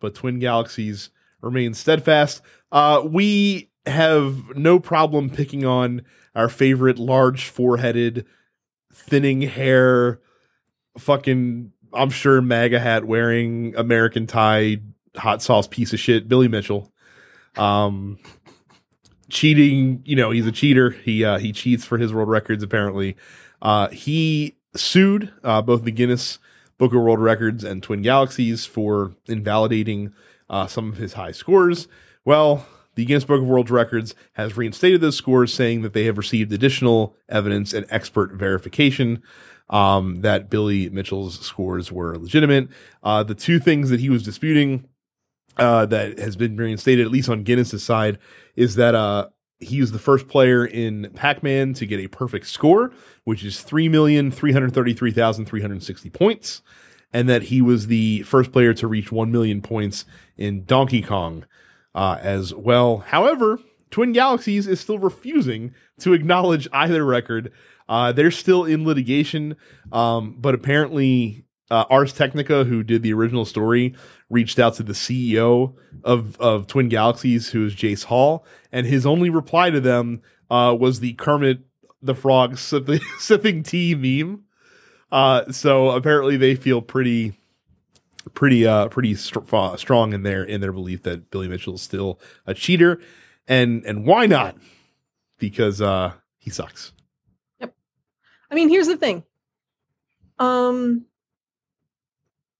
[0.00, 1.08] but Twin Galaxies
[1.40, 2.42] remain steadfast.
[2.72, 6.02] Uh, we have no problem picking on
[6.34, 8.26] our favorite large four-headed,
[8.92, 10.20] thinning hair,
[10.98, 14.78] fucking I'm sure MAGA hat wearing American tie
[15.16, 16.92] hot sauce piece of shit, Billy Mitchell.
[17.56, 18.18] Um,
[19.28, 20.90] cheating, you know, he's a cheater.
[20.90, 23.16] He uh, he cheats for his world records apparently.
[23.62, 26.38] Uh, he sued uh, both the Guinness
[26.78, 30.12] Book of World Records and Twin Galaxies for invalidating
[30.50, 31.88] uh, some of his high scores.
[32.24, 32.66] Well,
[32.96, 36.52] the Guinness Book of World Records has reinstated those scores, saying that they have received
[36.52, 39.22] additional evidence and expert verification
[39.68, 42.68] um, that Billy Mitchell's scores were legitimate.
[43.02, 44.88] Uh, the two things that he was disputing
[45.56, 48.18] uh, that has been reinstated, at least on Guinness's side,
[48.54, 49.28] is that uh,
[49.58, 52.92] he was the first player in Pac-Man to get a perfect score,
[53.24, 56.62] which is three million three hundred thirty-three thousand three hundred sixty points,
[57.12, 60.04] and that he was the first player to reach one million points
[60.36, 61.44] in Donkey Kong
[61.96, 62.98] uh, as well.
[62.98, 63.58] However,
[63.90, 67.50] Twin Galaxies is still refusing to acknowledge either record.
[67.88, 69.56] Uh, they're still in litigation,
[69.90, 73.94] um, but apparently uh, Ars Technica, who did the original story,
[74.28, 75.74] reached out to the CEO
[76.04, 80.20] of of Twin Galaxies, who is Jace Hall, and his only reply to them
[80.50, 81.60] uh, was the Kermit
[82.02, 84.42] the Frog sipping, sipping tea meme.
[85.10, 87.38] Uh, so apparently they feel pretty
[88.34, 89.16] pretty uh pretty
[89.52, 93.00] uh, strong in their in their belief that Billy Mitchell is still a cheater,
[93.46, 94.56] and and why not?
[95.38, 96.92] Because uh he sucks.
[97.60, 97.74] Yep.
[98.50, 99.24] I mean, here's the thing.
[100.38, 101.06] Um,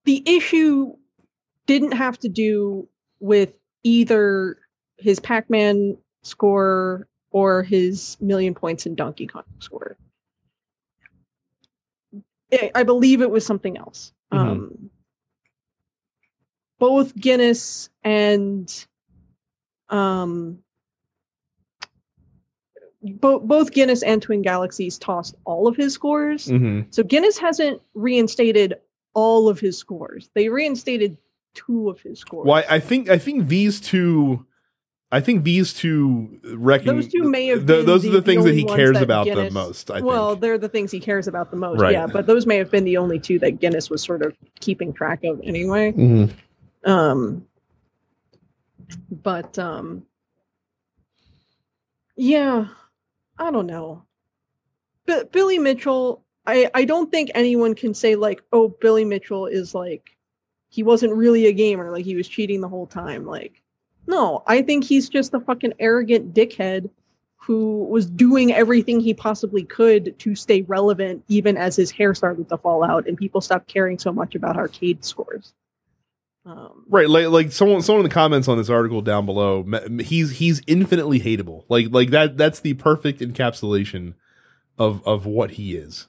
[0.04, 0.94] the issue
[1.66, 2.88] didn't have to do
[3.20, 3.52] with
[3.82, 4.58] either
[4.98, 9.96] his Pac-Man score or his million points in Donkey Kong score.
[12.74, 14.12] I- believe it was something else.
[14.32, 14.38] Mhm.
[14.38, 14.90] Um,
[16.78, 18.86] both Guinness and
[19.88, 20.58] um,
[23.02, 26.46] bo- both Guinness and Twin Galaxies tossed all of his scores.
[26.46, 26.82] Mm-hmm.
[26.90, 28.76] So Guinness hasn't reinstated
[29.14, 30.28] all of his scores.
[30.34, 31.16] They reinstated
[31.54, 32.46] two of his scores.
[32.46, 34.44] Well, I, think I think these two,
[35.10, 38.22] I think these two reckon Those two may have th- been those are the the
[38.22, 39.90] things that he cares that about the most.
[39.90, 40.42] I well, think.
[40.42, 41.80] they're the things he cares about the most.
[41.80, 41.92] Right.
[41.92, 44.92] Yeah, but those may have been the only two that Guinness was sort of keeping
[44.92, 45.92] track of anyway.
[45.92, 46.32] Mhm.
[46.86, 47.44] Um,
[49.10, 50.06] but um,
[52.16, 52.68] yeah,
[53.38, 54.04] I don't know.
[55.04, 59.74] But Billy Mitchell, I I don't think anyone can say like, oh, Billy Mitchell is
[59.74, 60.16] like
[60.68, 63.26] he wasn't really a gamer, like he was cheating the whole time.
[63.26, 63.62] Like,
[64.06, 66.88] no, I think he's just a fucking arrogant dickhead
[67.36, 72.48] who was doing everything he possibly could to stay relevant, even as his hair started
[72.48, 75.52] to fall out and people stopped caring so much about arcade scores.
[76.46, 79.66] Um, Right, like like someone someone in the comments on this article down below,
[80.00, 81.64] he's he's infinitely hateable.
[81.68, 84.14] Like like that that's the perfect encapsulation
[84.78, 86.06] of of what he is.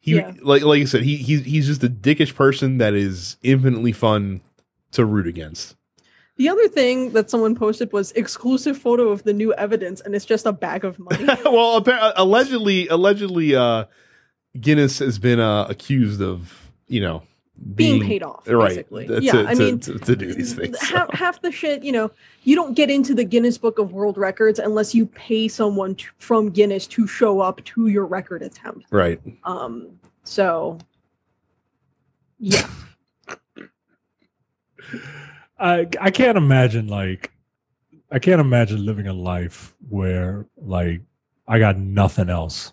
[0.00, 0.34] He Yeah.
[0.42, 4.42] like like I said, he he's he's just a dickish person that is infinitely fun
[4.92, 5.76] to root against.
[6.36, 10.24] The other thing that someone posted was exclusive photo of the new evidence, and it's
[10.26, 11.24] just a bag of money.
[11.44, 13.86] well, appa- allegedly allegedly uh
[14.60, 17.22] Guinness has been uh accused of, you know,
[17.74, 19.06] being paid off, right, basically.
[19.06, 20.78] to- yeah, to, I mean, to, to do these things.
[20.80, 20.96] so.
[20.96, 22.10] half, half the shit, you know,
[22.44, 26.06] you don't get into the Guinness Book of World Records unless you pay someone to,
[26.18, 28.86] from Guinness to show up to your record attempt.
[28.90, 29.20] Right.
[29.44, 30.78] Um, so
[32.38, 32.68] yeah,
[35.58, 37.32] I I can't imagine like
[38.10, 41.02] I can't imagine living a life where like
[41.46, 42.72] I got nothing else,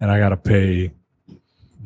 [0.00, 0.92] and I got to pay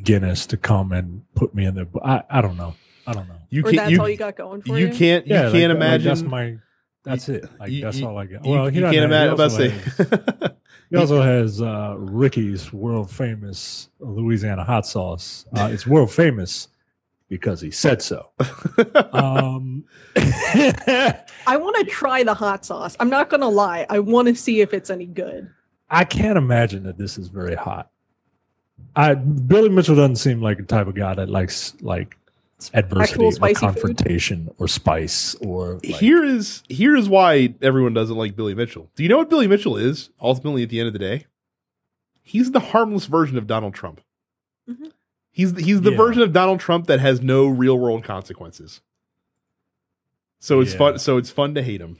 [0.03, 1.85] Guinness to come and put me in there.
[1.85, 2.75] But I I don't know.
[3.07, 3.35] I don't know.
[3.49, 4.93] You or can't that's you, all you got going for you you.
[4.93, 6.57] can't you Yeah, can't like, imagine that's my.
[7.03, 7.45] That's it.
[7.59, 8.45] Like you- that's you- all I got.
[8.45, 10.49] you, Well, you he can't have- imagine about he to also say
[10.91, 15.45] He also has uh, Ricky's world famous Louisiana hot sauce.
[15.55, 16.67] Uh, it's world famous
[17.29, 18.29] because he said so.
[19.13, 19.85] Um,
[20.15, 22.95] I want to try the hot sauce.
[22.99, 23.85] I'm not gonna lie.
[23.89, 25.49] I want to see if it's any good.
[25.89, 27.89] I can't imagine that this is very hot.
[28.95, 32.17] I Billy Mitchell doesn't seem like the type of guy that likes like
[32.73, 33.59] adversity or spicy food?
[33.61, 38.89] confrontation or spice or like, here is here is why everyone doesn't like Billy Mitchell.
[38.95, 40.09] Do you know what Billy Mitchell is?
[40.21, 41.25] Ultimately, at the end of the day,
[42.23, 44.01] he's the harmless version of Donald Trump.
[44.69, 44.91] Mhm.
[45.31, 45.97] He's he's the Yeah.
[45.97, 48.81] version of Donald Trump that has no real world consequences.
[50.39, 50.77] So it's Yeah.
[50.79, 50.99] fun.
[50.99, 51.99] So it's fun to hate him.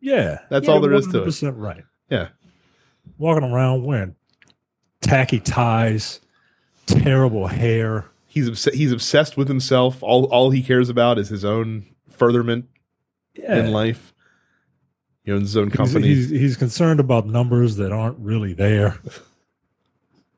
[0.00, 1.26] yeah, That's yeah, all there is to it.
[1.26, 1.84] 100% Right.
[2.10, 2.28] Yeah.
[3.18, 4.14] Walking around wearing
[5.04, 6.20] tacky ties,
[6.86, 8.06] terrible hair.
[8.26, 10.02] He's obs- he's obsessed with himself.
[10.02, 12.66] All all he cares about is his own furtherment
[13.36, 13.58] Yeah.
[13.58, 14.12] in life.
[15.24, 16.08] He owns his own He's- company.
[16.08, 18.98] He's, he's, concerned about numbers that aren't really there.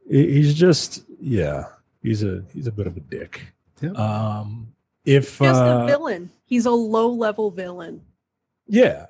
[0.09, 1.65] He's just yeah.
[2.03, 3.41] He's a he's a bit of a dick.
[3.81, 3.91] Yeah.
[3.93, 4.73] Um,
[5.05, 6.31] if Just uh, a villain.
[6.47, 8.03] He's a low level villain.
[8.69, 9.07] yeah,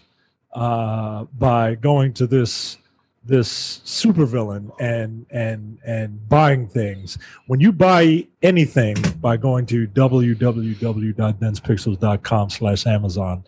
[0.54, 2.78] uh, by going to this
[3.26, 7.16] this supervillain and and and buying things.
[7.46, 13.44] When you buy anything by going to www.densepixels.com slash Amazon,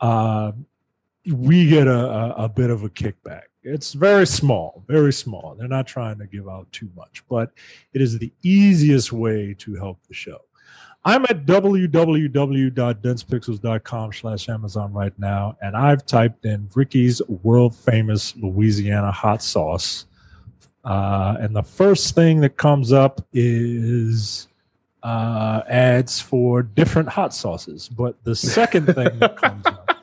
[0.00, 0.52] uh,
[1.32, 3.42] we get a, a, a bit of a kickback.
[3.64, 5.56] It's very small, very small.
[5.58, 7.50] They're not trying to give out too much, but
[7.92, 10.45] it is the easiest way to help the show.
[11.06, 19.12] I'm at www.densepixels.com slash Amazon right now, and I've typed in Ricky's world famous Louisiana
[19.12, 20.06] hot sauce.
[20.84, 24.48] Uh, and the first thing that comes up is
[25.04, 27.88] uh, ads for different hot sauces.
[27.88, 29.98] But the second thing that comes up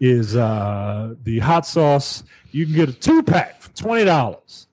[0.00, 2.24] is uh, the hot sauce.
[2.50, 4.66] You can get a two pack for $20.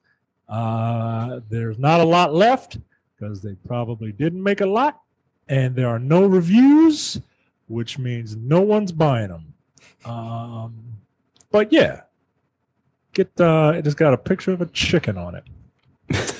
[0.48, 2.78] Uh, there's not a lot left
[3.16, 5.02] because they probably didn't make a lot
[5.50, 7.20] and there are no reviews,
[7.66, 9.52] which means no one's buying them.
[10.04, 11.00] Um,
[11.50, 12.02] but yeah,
[13.12, 15.42] get uh, it has got a picture of a chicken on it.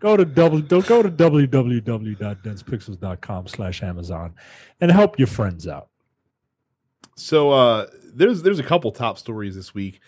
[0.00, 4.34] go to w go to www.densepixels.com slash Amazon
[4.80, 5.88] and help your friends out.
[7.14, 10.00] So uh, there's there's a couple top stories this week.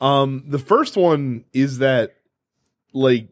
[0.00, 2.16] Um, the first one is that
[2.94, 3.28] like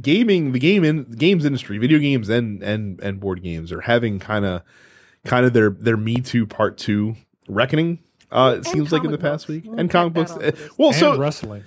[0.00, 3.82] gaming the game in the games industry video games and and and board games are
[3.82, 4.62] having kind of
[5.24, 7.16] kind of their their me too part two
[7.48, 7.98] reckoning
[8.30, 9.48] uh it And seems like in the past books.
[9.48, 10.70] week We'll and comic books onto this.
[10.78, 11.64] well and so wrestling.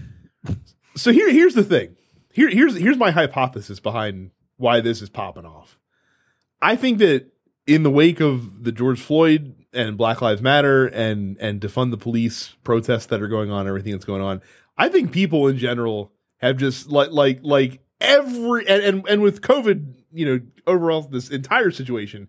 [0.95, 1.95] so here here's the thing
[2.33, 5.77] here here's here's my hypothesis behind why this is popping off
[6.61, 7.27] i think that
[7.67, 11.97] in the wake of the george floyd and black lives matter and and defund the
[11.97, 14.41] police protests that are going on everything that's going on
[14.77, 19.41] i think people in general have just like like like every and and, and with
[19.41, 22.27] covid you know overall this entire situation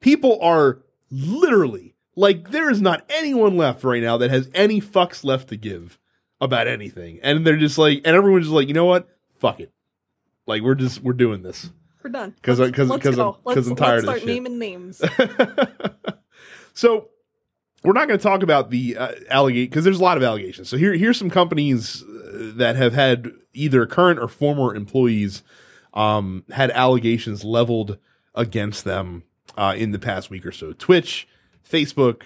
[0.00, 0.80] people are
[1.10, 5.56] literally like there is not anyone left right now that has any fucks left to
[5.56, 5.98] give
[6.40, 9.72] about anything and they're just like and everyone's just like you know what fuck it
[10.46, 11.70] like we're just we're doing this
[12.02, 12.34] We're done.
[12.42, 13.22] 'Cause I- Let's- 'cause- let's 'cause go.
[13.32, 14.42] I'm- 'cause Let's- I'm tired of let's this start shit.
[14.42, 15.02] naming names.
[16.74, 17.08] so
[17.82, 20.68] we're not going to talk about the uh, allegate because there's a lot of allegations.
[20.68, 25.42] So here, here's some companies uh, that have had either current or former employees
[25.94, 27.98] um, had allegations leveled
[28.34, 29.22] against them
[29.56, 30.72] uh, in the past week or so.
[30.72, 31.28] Twitch,
[31.68, 32.22] Facebook,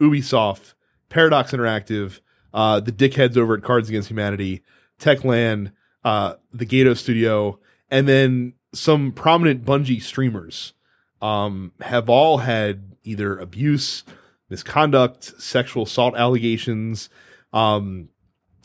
[0.00, 0.74] Ubisoft,
[1.08, 2.20] Paradox Interactive,
[2.52, 4.62] uh, the dickheads over at Cards Against Humanity,
[4.98, 5.72] Techland,
[6.04, 7.58] uh, the Gato Studio,
[7.90, 10.72] and then some prominent Bungie streamers
[11.20, 14.04] um, have all had either abuse,
[14.48, 17.08] misconduct, sexual assault allegations.
[17.52, 18.08] Um,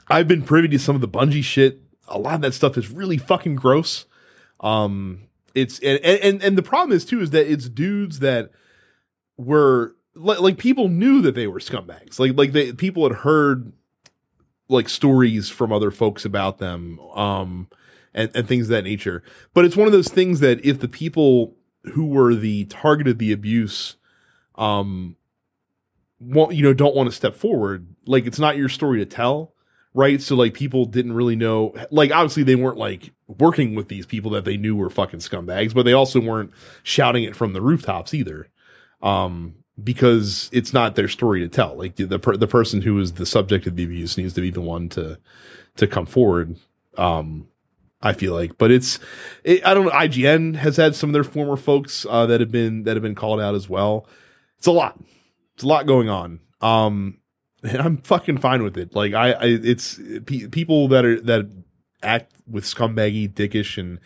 [0.08, 1.82] I've been privy to some of the Bungie shit.
[2.08, 4.06] A lot of that stuff is really fucking gross.
[4.60, 8.52] Um, it's and and and the problem is too is that it's dudes that
[9.38, 12.20] were like, like people knew that they were scumbags.
[12.20, 13.74] Like like they people had heard
[14.68, 17.00] like stories from other folks about them.
[17.14, 17.70] Um,
[18.16, 19.22] and, and things of that nature.
[19.54, 21.56] But it's one of those things that if the people
[21.94, 23.98] who were the target of the abuse,
[24.56, 25.18] um,
[26.20, 29.54] want you know don't want to step forward, like it's not your story to tell,
[29.96, 30.22] right?
[30.22, 34.30] So like people didn't really know, like obviously they weren't like working with these people
[34.32, 36.52] that they knew were fucking scumbags, but they also weren't
[36.84, 38.50] shouting it from the rooftops either,
[39.02, 41.76] um, because it's not their story to tell.
[41.78, 44.52] Like the per- the person who is the subject of the abuse needs to be
[44.52, 45.18] the one to
[45.78, 46.58] to come forward.
[46.98, 47.48] Um,
[48.02, 49.00] I feel like, but it's,
[49.44, 49.92] it, I don't know.
[49.92, 53.16] IGN has had some of their former folks uh, that have been that have been
[53.16, 54.08] called out as well.
[54.58, 55.00] It's a lot.
[55.56, 56.42] It's a lot going on.
[56.62, 57.18] Um,
[57.68, 58.96] and I'm fucking fine with it.
[58.96, 61.50] Like I, I it's pe- people that are that
[62.04, 64.00] act with scumbaggy, dickish, and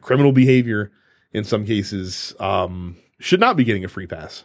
[0.00, 0.90] criminal behavior
[1.32, 4.44] in some cases um, should not be getting a free pass.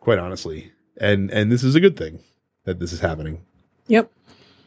[0.00, 2.20] Quite honestly, and and this is a good thing
[2.64, 3.44] that this is happening.
[3.88, 4.10] Yep.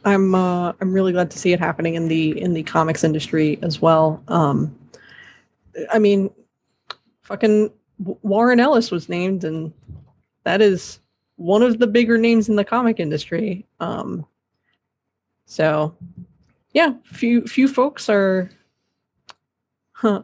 [0.05, 3.59] I'm uh, I'm really glad to see it happening in the in the comics industry
[3.61, 4.23] as well.
[4.27, 4.77] Um,
[5.91, 6.29] I mean,
[7.21, 9.73] fucking Warren Ellis was named, and
[10.43, 10.99] that is
[11.39, 13.65] one of the bigger names in the comic industry.
[13.79, 14.25] Um,
[15.45, 15.95] so,
[16.73, 18.51] yeah, few few folks are
[19.93, 20.23] huh,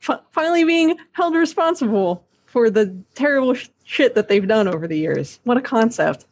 [0.00, 4.98] fi- finally being held responsible for the terrible sh- shit that they've done over the
[4.98, 5.38] years.
[5.44, 6.26] What a concept.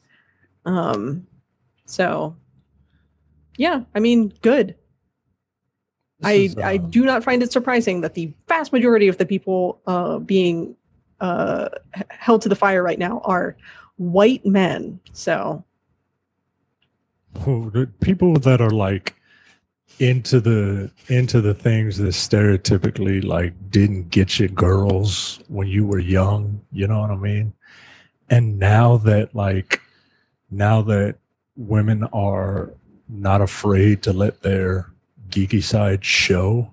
[0.65, 1.27] Um,
[1.87, 2.35] so
[3.57, 4.75] yeah, I mean, good.
[6.19, 9.19] This I is, I uh, do not find it surprising that the vast majority of
[9.19, 10.75] the people uh, being
[11.21, 11.69] uh,
[12.11, 13.57] held to the fire right now are
[13.97, 15.01] white men.
[15.13, 15.65] So
[17.47, 19.15] oh, people that are like
[19.99, 26.01] into the into the things that stereotypically like didn't get you girls when you were
[26.01, 27.53] young you know what i mean
[28.31, 29.81] and now that like
[30.51, 31.15] now that
[31.57, 32.73] women are
[33.09, 34.91] not afraid to let their
[35.29, 36.69] geeky side show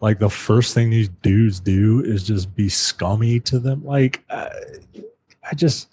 [0.00, 4.48] like the first thing these dudes do is just be scummy to them like i,
[5.50, 5.88] I just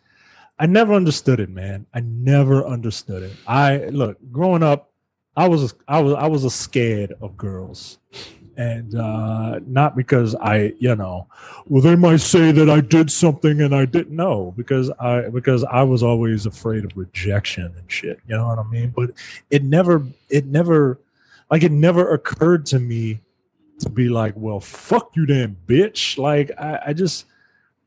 [0.61, 1.87] I never understood it, man.
[1.91, 3.31] I never understood it.
[3.47, 4.91] I look growing up,
[5.35, 7.97] I was I was I was a scared of girls,
[8.57, 11.27] and uh, not because I you know,
[11.65, 15.63] well they might say that I did something and I didn't know because I because
[15.63, 18.19] I was always afraid of rejection and shit.
[18.27, 18.93] You know what I mean?
[18.95, 19.13] But
[19.49, 20.99] it never it never
[21.49, 23.19] like it never occurred to me
[23.79, 26.19] to be like, well, fuck you, damn bitch.
[26.19, 27.25] Like I, I just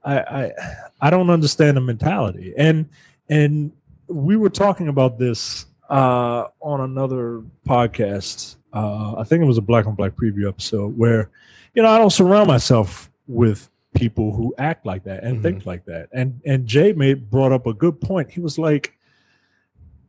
[0.05, 0.53] I, I
[1.01, 2.53] I don't understand the mentality.
[2.57, 2.89] And
[3.29, 3.73] and
[4.09, 8.57] we were talking about this uh, on another podcast.
[8.73, 11.31] Uh, I think it was a Black on Black preview episode where,
[11.75, 15.43] you know, I don't surround myself with people who act like that and Mhm.
[15.43, 16.09] think like that.
[16.13, 18.31] And and Jay made brought up a good point.
[18.31, 18.93] He was like,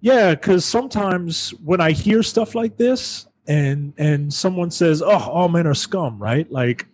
[0.01, 5.47] yeah, because sometimes when I hear stuff like this and and someone says, "Oh, all
[5.49, 6.51] men are scum," right?
[6.51, 6.87] Like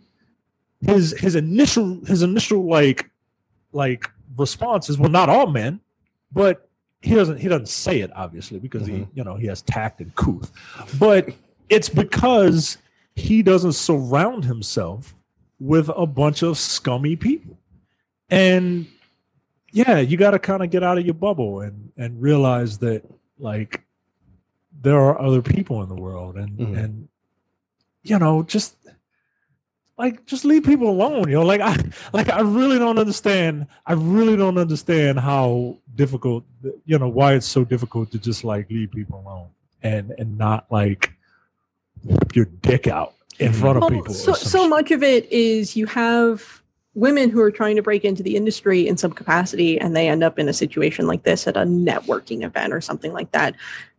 [0.86, 3.09] his his initial his initial like
[3.71, 5.79] like response is, "Well, not all men,"
[6.32, 6.67] but
[7.01, 9.07] he doesn't he doesn't say it obviously because he Mhm.
[9.13, 10.51] you know he has tact and couth,
[10.99, 11.29] but
[11.69, 12.77] it's because
[13.15, 15.15] he doesn't surround himself
[15.59, 17.57] with a bunch of scummy people,
[18.29, 18.88] and
[19.71, 23.03] yeah, you got to kind of get out of your bubble and and realize that
[23.39, 23.82] like
[24.82, 26.77] there are other people in the world and Mhm.
[26.84, 27.07] and
[28.03, 28.75] you know just
[30.01, 31.77] like just leave people alone you know like i
[32.11, 36.43] like i really don't understand i really don't understand how difficult
[36.85, 39.47] you know why it's so difficult to just like leave people alone
[39.83, 41.13] and and not like
[42.03, 45.75] whip your dick out in front of Well, people so so much of it is
[45.75, 46.63] you have
[46.95, 50.23] women who are trying to break into the industry in some capacity and they end
[50.23, 53.55] up in a situation like this at a networking event or something like that.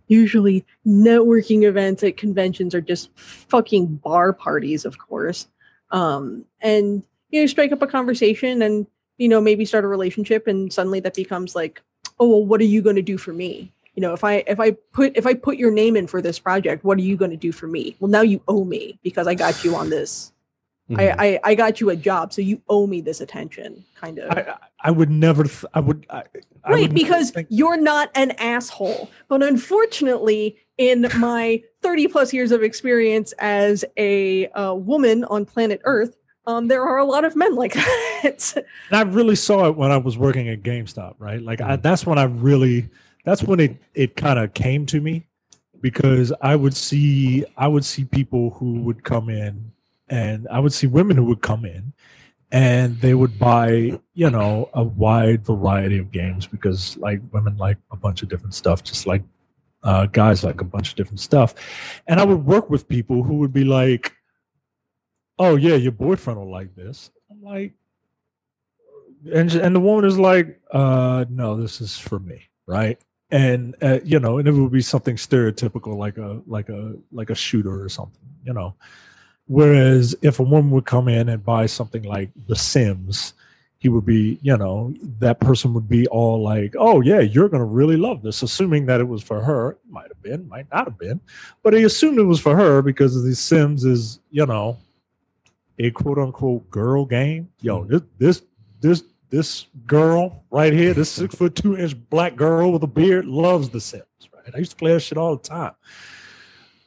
[0.08, 5.46] Usually networking events at conventions are just fucking bar parties of course
[5.92, 8.86] um, and you know strike up a conversation and
[9.18, 11.80] you know maybe start a relationship and suddenly that becomes like
[12.18, 13.72] oh well what are you going to do for me?
[13.94, 16.38] You know if i if i put if i put your name in for this
[16.38, 17.94] project what are you going to do for me?
[18.00, 20.32] Well now you owe me because i got you on this.
[20.90, 20.98] Mhm.
[20.98, 24.30] I, I i got you a job so you owe me this attention kind of.
[24.36, 26.24] I, I- would never th- i would I,
[26.64, 32.32] I right would because think- you're not an asshole but unfortunately in my 30 plus
[32.32, 36.16] years of experience as a uh, woman on planet earth
[36.46, 39.92] um, there are a lot of men like that And I really saw it when
[39.92, 41.40] I was working at GameStop, right?
[41.40, 42.88] Like I, that's when I really
[43.24, 45.26] that's when it it kind of came to me
[45.80, 49.72] because I would see I would see people who would come in
[50.08, 51.92] and I would see women who would come in
[52.50, 57.78] and they would buy, you know, a wide variety of games because like women like
[57.92, 59.22] a bunch of different stuff just like
[59.82, 61.54] uh, guys like a bunch of different stuff.
[62.06, 64.14] And I would work with people who would be like,
[65.38, 67.74] "Oh yeah, your boyfriend will like this." I'm like,
[69.32, 72.98] and and the woman is like, uh, "No, this is for me, right?"
[73.30, 77.30] And uh, you know, and it would be something stereotypical, like a like a like
[77.30, 78.74] a shooter or something, you know.
[79.46, 83.34] Whereas if a woman would come in and buy something like The Sims,
[83.82, 87.64] he would be, you know, that person would be all like, "Oh yeah, you're gonna
[87.64, 89.76] really love this," assuming that it was for her.
[89.90, 91.20] Might have been, might not have been,
[91.64, 94.78] but he assumed it was for her because The Sims is, you know,
[95.80, 97.48] a quote unquote girl game.
[97.60, 98.42] Yo, this this
[98.80, 103.26] this this girl right here, this six foot two inch black girl with a beard,
[103.26, 104.04] loves The Sims.
[104.32, 104.54] Right?
[104.54, 105.72] I used to play that shit all the time.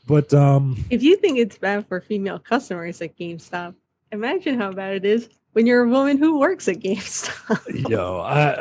[0.07, 3.75] But um, if you think it's bad for female customers at GameStop,
[4.13, 7.89] imagine how bad it is when you're a woman who works at GameStop.
[7.89, 8.55] yo, I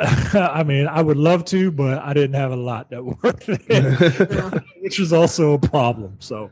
[0.59, 4.63] I mean, I would love to, but I didn't have a lot that worked there,
[4.79, 6.15] which was also a problem.
[6.19, 6.51] So,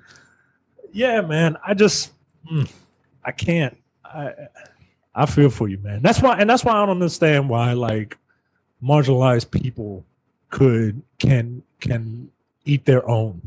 [0.92, 2.12] yeah, man, I just
[2.52, 2.70] mm,
[3.24, 3.78] I can't.
[4.04, 4.34] I
[5.16, 6.02] I feel for you, man.
[6.02, 8.18] That's why, and that's why I don't understand why like
[8.84, 10.04] marginalized people
[10.50, 12.30] could can can
[12.66, 13.42] eat their own.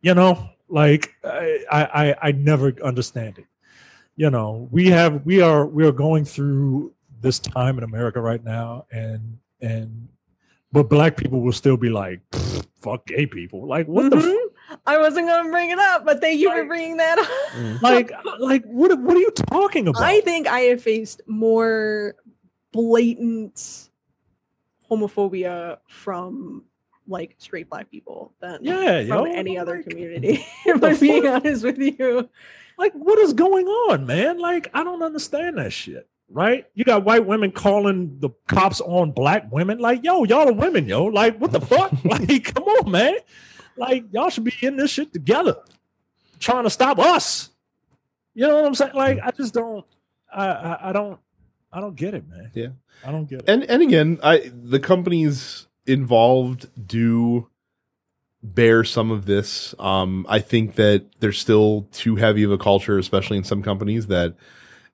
[0.00, 3.44] You know, like I I I, I never understand it.
[4.16, 8.42] You know, we have we are we are going through this time in America right
[8.42, 10.08] now, and and
[10.72, 12.20] but black people will still be like,
[12.80, 13.66] fuck gay people.
[13.66, 14.46] Like what the Mhm.
[14.84, 17.26] I wasn't going to bring it up, but thank you for bringing that up.
[17.56, 17.82] Mm.
[17.82, 18.10] like
[18.40, 20.02] like what what are you talking about?
[20.02, 22.16] I think I have faced more
[22.72, 23.90] blatant
[24.90, 26.64] homophobia from
[27.08, 30.46] like straight black people than yeah, from yo, any other like- community.
[30.64, 31.44] what if I'm being fuck?
[31.44, 32.28] honest with you.
[32.78, 37.04] like what is going on man like i don't understand that shit right you got
[37.04, 41.38] white women calling the cops on black women like yo y'all are women yo like
[41.38, 43.14] what the fuck like come on man
[43.76, 45.56] like y'all should be in this shit together
[46.40, 47.50] trying to stop us
[48.34, 49.86] you know what i'm saying like i just don't
[50.32, 51.18] i i, I don't
[51.72, 52.50] I don't get it, man.
[52.54, 52.68] Yeah.
[53.04, 53.48] I don't get it.
[53.48, 57.48] and and again, I the companies involved do
[58.42, 59.74] bear some of this.
[59.78, 64.06] Um, I think that there's still too heavy of a culture, especially in some companies,
[64.06, 64.34] that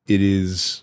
[0.07, 0.83] it is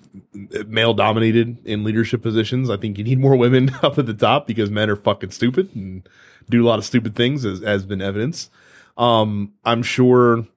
[0.68, 2.70] male dominated in leadership positions.
[2.70, 5.76] I think you need more women up at the top because men are fucking stupid
[5.76, 6.08] and
[6.50, 8.50] do a lot of stupid things, as has been evidence.
[8.98, 10.48] Um, I'm sure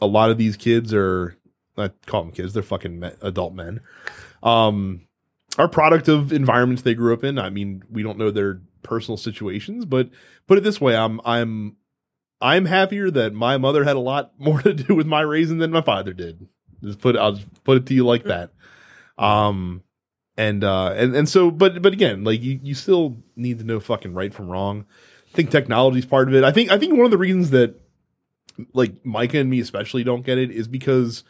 [0.00, 1.36] a lot of these kids are
[1.76, 3.80] I call them kids; they're fucking me- adult men.
[4.42, 5.02] Um,
[5.58, 7.38] are product of environments they grew up in.
[7.38, 10.10] I mean, we don't know their personal situations, but
[10.46, 11.76] put it this way, I'm I'm
[12.40, 15.70] I'm happier that my mother had a lot more to do with my raising than
[15.70, 16.48] my father did.
[16.82, 18.52] Just put I'll just put it to you like that.
[19.18, 19.82] Um
[20.36, 23.80] and uh and and so but but again, like you you still need to know
[23.80, 24.86] fucking right from wrong.
[25.32, 26.44] I think technology is part of it.
[26.44, 27.80] I think I think one of the reasons that
[28.72, 31.24] like Micah and me especially don't get it is because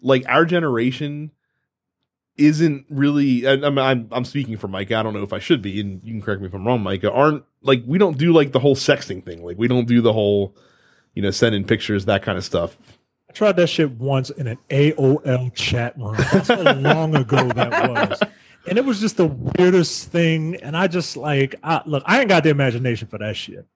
[0.00, 1.32] like our generation
[2.36, 4.96] isn't really I'm, I'm I'm speaking for Micah.
[4.96, 6.82] I don't know if I should be, and you can correct me if I'm wrong,
[6.82, 7.12] Micah.
[7.12, 9.44] Aren't like we don't do like the whole sexting thing.
[9.44, 10.56] Like we don't do the whole,
[11.14, 12.76] you know, sending pictures, that kind of stuff.
[13.28, 16.16] I tried that shit once in an AOL chat room.
[16.32, 18.20] That's how long ago that was.
[18.68, 20.56] And it was just the weirdest thing.
[20.56, 23.66] And I just like, I, look, I ain't got the imagination for that shit.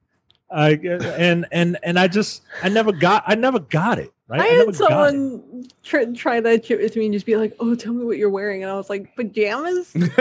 [0.51, 4.13] I and and and I just I never got I never got it.
[4.29, 4.41] Right?
[4.41, 7.75] I never had someone try, try that shit with me and just be like, "Oh,
[7.77, 10.19] tell me what you're wearing," and I was like, "Pajamas." like,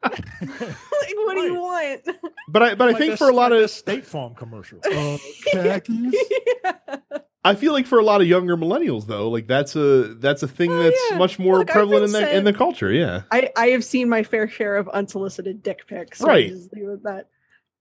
[0.00, 2.00] what do you want?
[2.48, 4.78] but I but I think that- for a lot like that of State Farm commercial.
[4.84, 5.18] Uh,
[5.52, 6.14] khakis.
[7.44, 10.48] I feel like for a lot of younger millennials though, like that's a that's a
[10.48, 11.16] thing Oh, that's yeah.
[11.18, 12.90] much more Look, prevalent in been the in the culture.
[12.92, 16.18] Yeah, I, I have seen my fair share of unsolicited dick pics.
[16.18, 16.48] so Right.
[16.48, 17.28] just leave it that.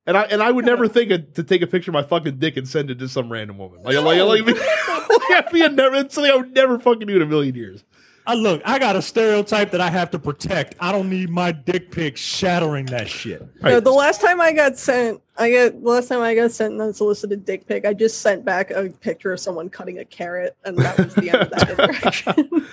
[0.07, 2.37] And I and I would never think of, to take a picture of my fucking
[2.37, 3.83] dick and send it to some random woman.
[3.83, 7.15] Like like like, like, I'd be a never it's something I would never fucking do
[7.15, 7.83] in a million years.
[8.27, 10.73] I look, I got a stereotype that I have to protect.
[10.79, 13.47] I don't need my dick pic shattering that shit.
[13.61, 16.73] No, the last time I got sent, I got the last time I got sent
[16.73, 20.57] an unsolicited dick pic, I just sent back a picture of someone cutting a carrot,
[20.65, 22.67] and that was the end of that interaction.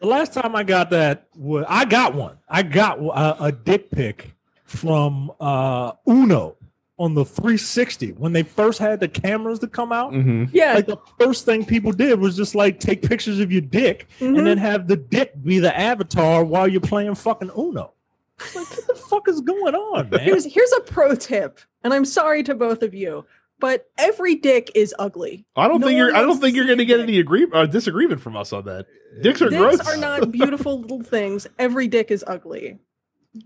[0.00, 2.36] The last time I got that, was, I got one.
[2.48, 6.56] I got a, a dick pic from uh, Uno
[7.02, 10.12] on the 360 when they first had the cameras to come out.
[10.12, 10.44] Mm-hmm.
[10.56, 14.06] yeah, Like the first thing people did was just like take pictures of your dick
[14.20, 14.38] mhm.
[14.38, 17.92] and then have the dick be the avatar while you're playing fucking Uno.
[18.54, 20.20] Like, what the fuck is going on, man?
[20.20, 23.24] here's here's a pro tip, and I'm sorry to both of you,
[23.58, 25.44] but every dick is ugly.
[25.56, 27.66] I don't No think you're I don't think you're going to get any agree uh,
[27.66, 28.86] disagreement from us on that.
[29.22, 29.88] Dicks are Dicks gross.
[29.88, 31.46] are not beautiful little things.
[31.58, 32.78] Every dick is ugly.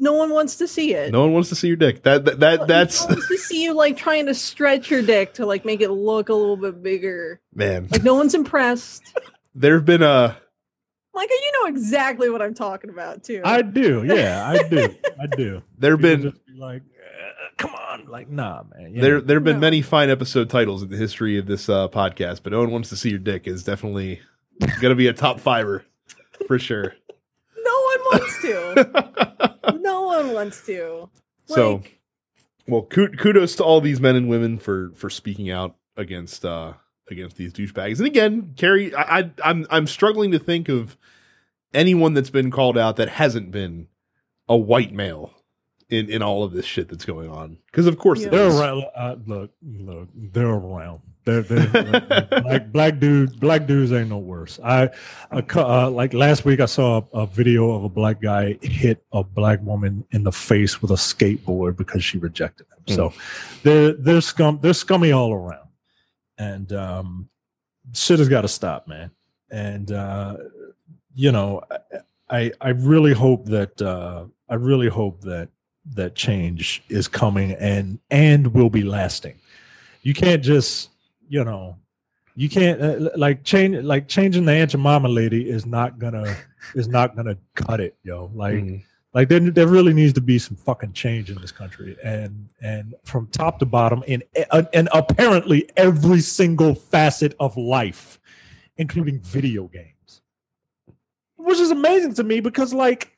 [0.00, 1.12] No one wants to see it.
[1.12, 2.02] no one wants to see your dick.
[2.02, 5.02] That that, that No that's one wants to see you like trying to stretch your
[5.02, 7.40] dick to like make it look a little bit bigger.
[7.54, 7.88] man.
[7.90, 9.02] Like no one's impressed.
[9.54, 10.36] There've been a
[11.14, 13.40] Micah, you know exactly what I'm talking about too.
[13.44, 15.62] I do, yeah, I do, I do.
[15.78, 18.92] there've been just be like, "Uh, come on, like, nah, man.
[18.94, 19.20] you there know.
[19.22, 19.60] there have been No.
[19.60, 22.90] many fine episode titles in the history of this uh, podcast, but no one wants
[22.90, 24.20] to see your dick is definitely
[24.60, 25.86] going to be a top fiver
[26.46, 26.92] for sure.
[28.16, 29.78] No one wants to.
[29.80, 31.10] no one wants to.
[31.46, 31.82] So-
[32.68, 36.72] well, kudos to all these men and women for for speaking out against uh
[37.08, 37.98] against these douchebags.
[37.98, 40.96] And again, Carrie, I, I I'm I'm struggling to think of
[41.72, 43.88] anyone that's been called out that hasn't been
[44.48, 45.32] a white male
[45.88, 47.58] in in all of this shit that's going on.
[47.66, 48.84] Because of course it They're around.
[48.96, 51.02] Uh, look, look, they're around.
[51.26, 53.34] They're, they're black black dudes.
[53.34, 54.60] Black dudes ain't no worse.
[54.62, 54.90] I,
[55.32, 59.04] a uh, like last week, I saw a, a video of a black guy hit
[59.12, 62.94] a black woman in the face with a skateboard because she rejected him.
[62.94, 63.12] So
[63.64, 64.60] they're they're scum.
[64.62, 65.68] They're scummy all around,
[66.38, 67.28] and um,
[67.92, 69.10] shit has got to stop, man.
[69.50, 70.36] And uh,
[71.12, 71.62] you know,
[72.30, 75.48] I I really hope that uh, I really hope that
[75.94, 79.40] that change is coming and and will be lasting.
[80.02, 80.90] You can't just
[81.28, 81.76] you know
[82.34, 86.36] you can't uh, like change like changing the Aunt Mama lady is not gonna
[86.74, 88.30] is not gonna cut it, yo.
[88.34, 88.82] Like Mhm.
[89.14, 92.94] like there, there really needs to be some fucking change in this country and and
[93.04, 94.22] from top to bottom in
[94.52, 98.18] and, and apparently every single facet of life
[98.76, 100.20] including video games
[101.36, 103.16] which is amazing to me because like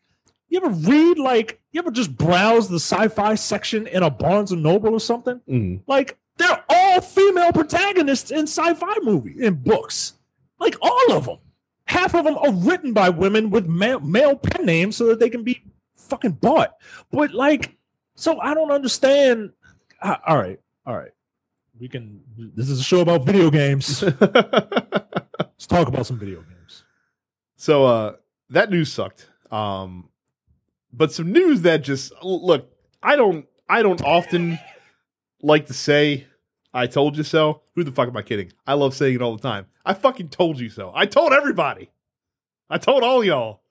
[0.48, 4.62] you ever read like you ever just browse the sci-fi section in a barnes and
[4.62, 5.80] noble or something Mhm.
[5.88, 10.14] like they're all female protagonists in sci-fi movies in books
[10.58, 11.38] like all of them
[11.86, 15.30] half of them are written by women with male, male pen names so that they
[15.30, 15.62] can be
[15.96, 16.74] fucking bought
[17.10, 17.76] but like
[18.14, 19.52] so i don't understand
[20.00, 21.12] Uh, all right all right
[21.78, 26.84] we can this is a show about video games let's talk about some video games
[27.56, 28.12] so uh
[28.50, 29.28] that news sucked.
[29.50, 30.08] Um
[30.92, 32.72] but some news that just look.
[33.02, 33.46] I don't.
[33.68, 34.58] I don't often
[35.42, 36.26] like to say
[36.72, 38.52] "I told you so." Who the fuck am I kidding?
[38.66, 39.66] I love saying it all the time.
[39.84, 40.92] I fucking told you so.
[40.94, 41.90] I told everybody.
[42.70, 43.62] I told all y'all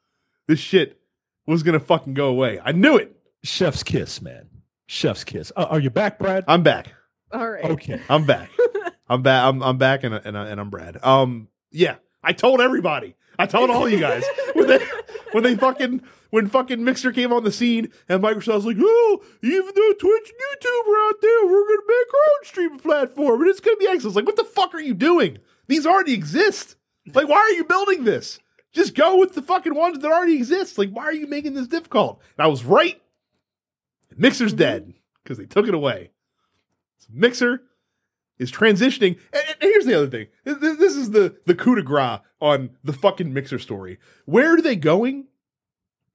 [0.48, 1.00] this shit
[1.46, 2.60] was gonna fucking go away.
[2.64, 3.16] I knew it.
[3.44, 4.50] Chef's kiss, man.
[4.88, 5.52] Chef's kiss.
[5.56, 6.46] Uh, are you back, Brad?
[6.48, 6.94] I'm back.
[7.32, 7.66] All right.
[7.66, 8.02] Okay.
[8.10, 8.50] I'm back.
[9.10, 9.46] I'm back.
[9.46, 10.98] I'm, I'm back, and and, and I'm Brad.
[11.04, 13.16] Um, yeah, I told everybody.
[13.40, 14.24] I told all you guys
[14.54, 14.80] when they
[15.32, 19.72] when they fucking when fucking Mixer came on the scene and Microsoft's like, oh, even
[19.76, 23.50] though Twitch and YouTube are out there, we're gonna make our own streaming platform and
[23.50, 24.16] it's gonna be excellent.
[24.16, 25.38] Like, what the fuck are you doing?
[25.68, 26.76] These already exist.
[27.14, 28.40] Like, why are you building this?
[28.74, 30.78] Just go with the fucking ones that already exist.
[30.78, 32.22] Like, why are you making this difficult?
[32.38, 33.02] And I was right.
[34.16, 34.60] Mixer's mm-hmm.
[34.60, 36.12] dead because they took it away.
[36.98, 37.64] So Mixer
[38.40, 39.20] is transitioning.
[39.34, 40.28] And, and here's the other thing.
[40.44, 44.00] This, this is the the coup de grace on the fucking Mixer story.
[44.26, 45.28] Where are they going?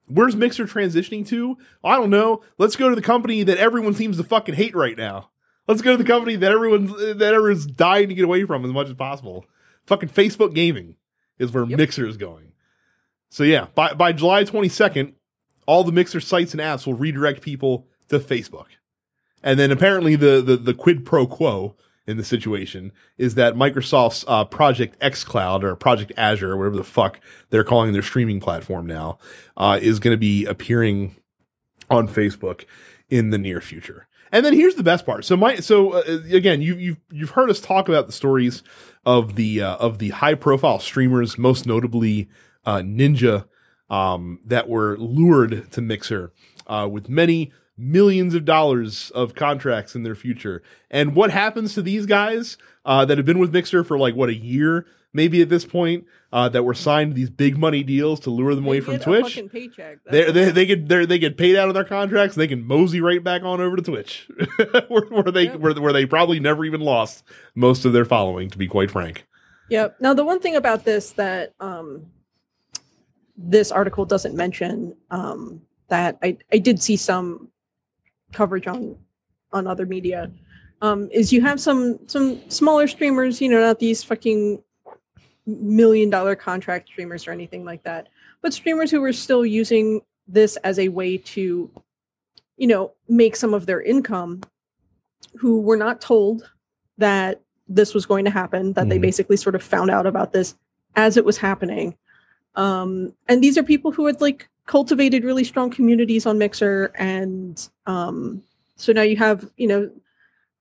[0.07, 1.57] Where's Mixer transitioning to?
[1.83, 2.43] I don't know.
[2.59, 5.31] Let's go to the company that everyone seems to fucking hate right now.
[5.69, 8.73] Let's go to the company that everyone's that everyone's dying to get away from as
[8.73, 9.47] much as possible.
[9.87, 10.97] Fucking Facebook Gaming
[11.39, 11.79] is where Yep.
[11.79, 12.53] Mixer is going.
[13.31, 15.15] So yeah, by by July 22nd,
[15.67, 18.67] all the Mixer sites and apps will redirect people to Facebook.
[19.43, 21.77] And then apparently the the, the quid pro quo
[22.07, 26.85] in the situation is that Microsoft's uh, Project Cloud or Project Azure, or whatever the
[26.85, 29.19] fuck they're calling their streaming platform now,
[29.57, 31.17] uh, is going to be appearing
[31.91, 32.65] on Facebook
[33.09, 34.09] in the near future.
[34.33, 35.27] And then here's the best part.
[35.27, 38.63] So my so uh, again, you you've you've heard us talk about the stories
[39.05, 42.29] of the uh, of the high profile streamers, most notably
[42.65, 43.45] uh, Ninja,
[43.91, 46.33] um, that were lured to Mixer
[46.67, 47.53] uh, with many
[47.83, 50.63] millions of dollars of contracts in their future.
[50.91, 54.29] And what happens to these guys uh, that have been with Mixer for like what
[54.29, 58.31] a year, maybe at this point, uh, that were signed these big money deals to
[58.31, 59.41] lure them away from Twitch?
[59.51, 59.99] paycheck.
[60.05, 62.37] They they they get they they get paid out of their contracts.
[62.37, 64.29] They can mosey right back on over to Twitch,
[64.89, 65.57] where, where they Yep.
[65.57, 67.25] where, where they probably never even lost
[67.55, 68.49] most of their following.
[68.51, 69.27] To be quite frank,
[69.69, 69.97] Yep.
[70.01, 72.07] Now the one thing about this that um,
[73.37, 77.49] this article doesn't mention um, that I, I did see some
[78.33, 78.97] coverage on
[79.53, 80.31] on other media
[80.81, 84.63] um, is you have some some smaller streamers, you know, not these fucking
[85.47, 88.09] million dollar contract streamers or anything like that,
[88.41, 91.71] but streamers who were still using this as a way to,
[92.57, 94.41] you know, make some of their income,
[95.37, 96.49] who were not told
[96.99, 99.03] that this was going to happen, that they Mhm.
[99.03, 100.55] basically sort of found out about this
[100.95, 101.97] as it was happening.
[102.55, 106.93] Um, and these are people who had like cultivated really strong communities on Mixer.
[106.95, 108.43] And um,
[108.77, 109.91] so now you have, you know,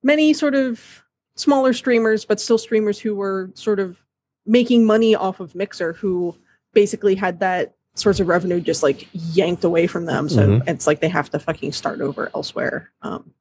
[0.02, 1.02] many sort of
[1.34, 3.96] smaller streamers, but still streamers who were sort of
[4.44, 6.36] making money off of Mixer who
[6.74, 10.28] basically had that source of revenue just like yanked away from them.
[10.28, 10.68] So Mhm.
[10.68, 12.90] it's like they have to fucking start over elsewhere.
[13.00, 13.32] Um,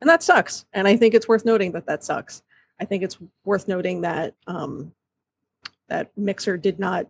[0.00, 0.66] and that sucks.
[0.72, 2.44] And I think it's worth noting that that sucks.
[2.78, 4.92] I think it's worth noting that um,
[5.88, 7.08] that Mixer did not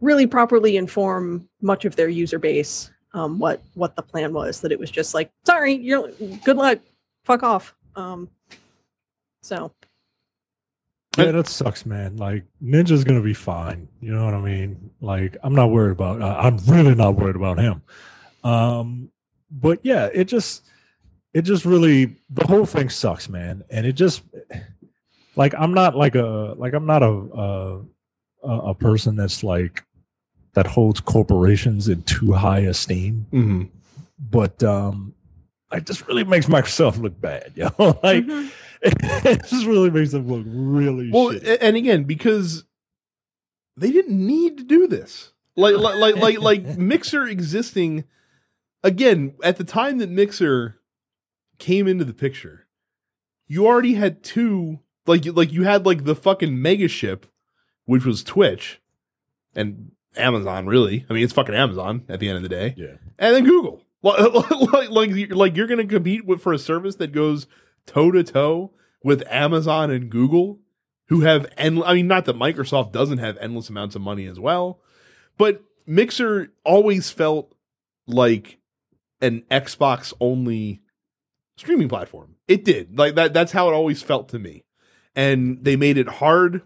[0.00, 4.60] really properly inform much of their user base um, what what the plan was.
[4.60, 6.10] That it was just like, sorry, you're
[6.44, 6.78] good luck,
[7.24, 7.74] fuck off.
[7.96, 8.28] Um,
[9.42, 9.72] so
[11.16, 12.16] Yeah, that sucks, man.
[12.16, 13.88] Like Ninja's gonna be fine.
[14.00, 14.90] You know what I mean?
[15.00, 16.22] Like I'm not worried about.
[16.22, 17.82] Uh, I'm really not worried about him.
[18.44, 19.10] Um,
[19.50, 20.64] but yeah, it just,
[21.34, 23.64] it just really the whole thing sucks, man.
[23.70, 24.22] And it just,
[25.36, 27.82] like I'm not like a like I'm not a a,
[28.44, 29.84] a a person that's like
[30.54, 33.26] that holds corporations in too high esteem.
[33.32, 33.62] mm-hmm.
[34.18, 35.14] But um,
[35.72, 37.68] it just really makes Microsoft look bad, yo.
[37.78, 38.50] like mhm.
[38.82, 41.58] it just really makes them look really well, shitty.
[41.60, 42.64] and again because
[43.76, 45.32] they didn't need to do this.
[45.56, 48.04] Like like like like, like Mixer existing
[48.82, 50.76] again at the time that Mixer
[51.58, 52.66] came into the picture,
[53.46, 57.26] you already had two like like you had like the fucking mega ship,
[57.84, 58.80] which was Twitch,
[59.54, 60.66] and Amazon.
[60.66, 62.74] Really, I mean, it's fucking Amazon at the end of the day.
[62.76, 62.94] yeah.
[63.18, 63.82] and then Google.
[64.02, 64.18] Like,
[64.90, 67.46] like, like, you're- going to compete with for a service that goes
[67.84, 68.70] toe to toe
[69.04, 70.58] with Amazon and Google,
[71.08, 71.82] who have end.
[71.84, 74.80] I mean, not that Microsoft doesn't have endless amounts of money as well,
[75.36, 77.54] but Mixer always felt
[78.06, 78.58] like
[79.20, 80.80] an Xbox only
[81.58, 82.36] streaming platform.
[82.48, 83.34] It did like that.
[83.34, 84.64] That's how it always felt to me,
[85.14, 86.62] and they made it hard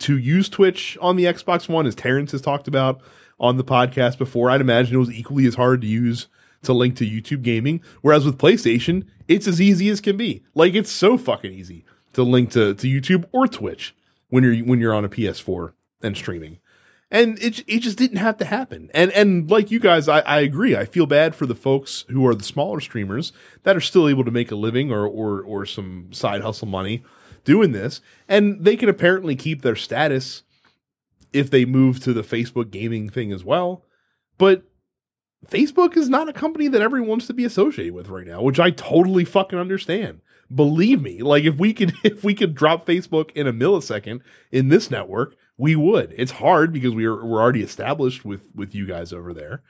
[0.00, 3.00] to use Twitch on the Xbox One, as Terrence has talked about
[3.40, 4.50] on the podcast before.
[4.50, 6.26] I'd imagine it was equally as hard to use
[6.62, 7.80] to link to YouTube gaming.
[8.02, 10.42] Whereas with PlayStation, it's as easy as can be.
[10.54, 13.94] Like it's so fucking easy to link to, to YouTube or Twitch
[14.28, 15.72] when you're when you're on a PS4
[16.02, 16.58] and streaming.
[17.10, 18.90] and it it just didn't have to happen.
[18.92, 20.76] And and like you guys, I, I agree.
[20.76, 24.24] I feel bad for the folks who are the smaller streamers that are still able
[24.24, 27.02] to make a living or or or some side hustle money
[27.44, 30.42] doing this, and they can apparently keep their status
[31.32, 33.84] if they move to the Facebook gaming thing as well.
[34.38, 34.64] But
[35.46, 38.58] Facebook is not a company that everyone wants to be associated with right now, which
[38.60, 40.20] I totally fucking understand.
[40.52, 44.20] Believe me, like if we could if we could drop Facebook in a millisecond
[44.50, 46.14] in this network, we would.
[46.16, 49.62] It's hard because we are we're already established with with you guys over there.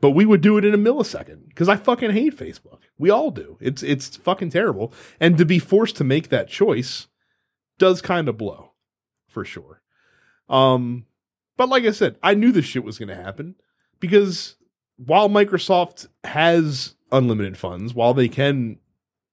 [0.00, 2.80] But we would do it in a millisecond because I fucking hate Facebook.
[2.98, 3.56] We all do.
[3.60, 4.92] It's it's fucking terrible.
[5.18, 7.06] And to be forced to make that choice
[7.78, 8.72] does kind of blow,
[9.28, 9.80] for sure.
[10.48, 11.06] Um,
[11.56, 13.56] but like I said, I knew this shit was going to happen
[14.00, 14.56] because
[14.96, 18.78] while Microsoft has unlimited funds, while they can,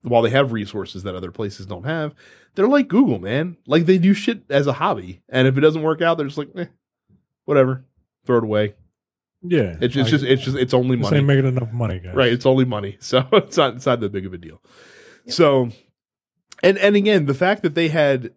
[0.02, 2.14] while they have resources that other places don't have,
[2.56, 3.58] they're like Google, man.
[3.66, 6.38] Like they do shit as a hobby, and if it doesn't work out, they're just
[6.38, 6.66] like, eh,
[7.46, 7.86] whatever,
[8.26, 8.76] throw it away.
[9.46, 11.18] Yeah, It's, it's like, just, it's just, it's only money.
[11.18, 12.16] ain't making enough money, guys.
[12.16, 12.32] Right.
[12.32, 12.98] It's only money.
[13.02, 14.62] So it's not it's not that big of a deal.
[15.28, 15.70] So
[16.62, 18.32] and and again, the fact that they had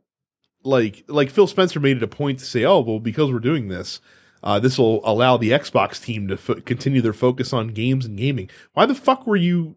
[0.64, 3.68] like like Phil Spencer made it a point to say, "Oh, well because we're doing
[3.68, 4.00] this,
[4.42, 8.18] uh, this will allow the Xbox team to fo- continue their focus on games and
[8.18, 9.76] gaming." Why the fuck were you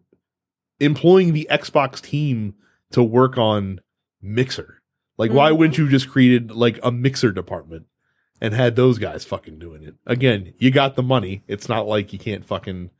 [0.80, 2.54] employing the Xbox team
[2.90, 3.80] to work on
[4.20, 4.80] Mixer?
[5.16, 5.58] Like why Mhm.
[5.58, 7.86] wouldn't you just created like a Mixer department
[8.40, 9.94] and had those guys fucking doing it?
[10.06, 11.42] Again, you got the money.
[11.46, 12.90] It's not like you can't fucking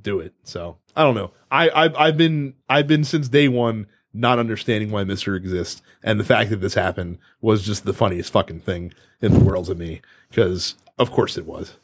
[0.00, 0.34] do it.
[0.42, 1.32] So I don't know.
[1.50, 6.18] I I've, I've been I've been since day one not understanding why Mixer exists, and
[6.18, 9.74] the fact that this happened was just the funniest fucking thing in the world to
[9.74, 10.00] me.
[10.28, 11.76] Because of course it was,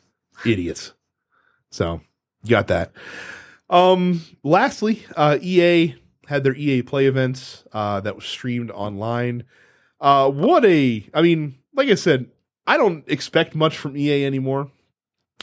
[0.44, 0.92] idiots.
[1.70, 2.00] So
[2.42, 2.92] you got that.
[3.70, 4.22] Um.
[4.42, 9.44] Lastly, uh, EA had their EA Play events uh, that was streamed online.
[10.00, 11.08] Uh, what a!
[11.14, 12.26] I mean, like I said,
[12.66, 14.70] I don't expect much from EA anymore.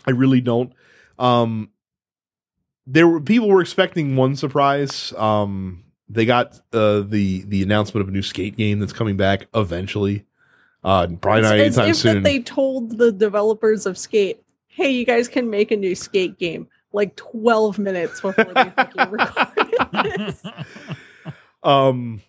[0.06, 0.74] I really don't.
[1.18, 1.70] Um,
[2.88, 5.14] there were people were expecting one surprise.
[5.18, 9.48] Um, they got uh, the the announcement of a new skate game that's coming back
[9.54, 10.26] eventually.
[10.84, 12.16] Uh, probably not It's anytime soon.
[12.16, 16.40] that they told the developers of Skate, "Hey, you guys can make a new Skate
[16.40, 19.76] game." Like twelve minutes before they fucking recorded
[20.16, 20.44] this.
[21.64, 22.22] um,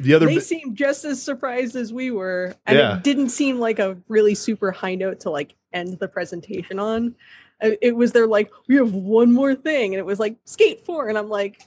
[0.00, 2.96] the other They bit- seemed just as surprised as we were, and Yeah.
[2.96, 7.14] it didn't seem like a really super high note to like end the presentation on.
[7.62, 10.84] Uh, It was their like, "We have one more thing," and it was like Skate
[10.84, 11.60] Four, and I'm like,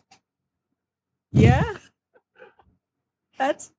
[1.31, 1.75] "Yeah,
[3.37, 3.71] that's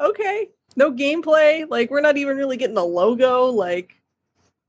[0.00, 1.68] okay." No gameplay.
[1.68, 3.46] Like we're not even really getting a logo.
[3.46, 4.00] Like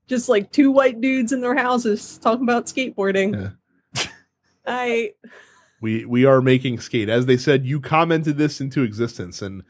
[0.08, 3.54] just like two white dudes in their houses talking about skateboarding.
[4.66, 5.14] I
[5.80, 7.08] we we are making skate.
[7.08, 9.42] As they said you commented this into existence.
[9.42, 9.64] And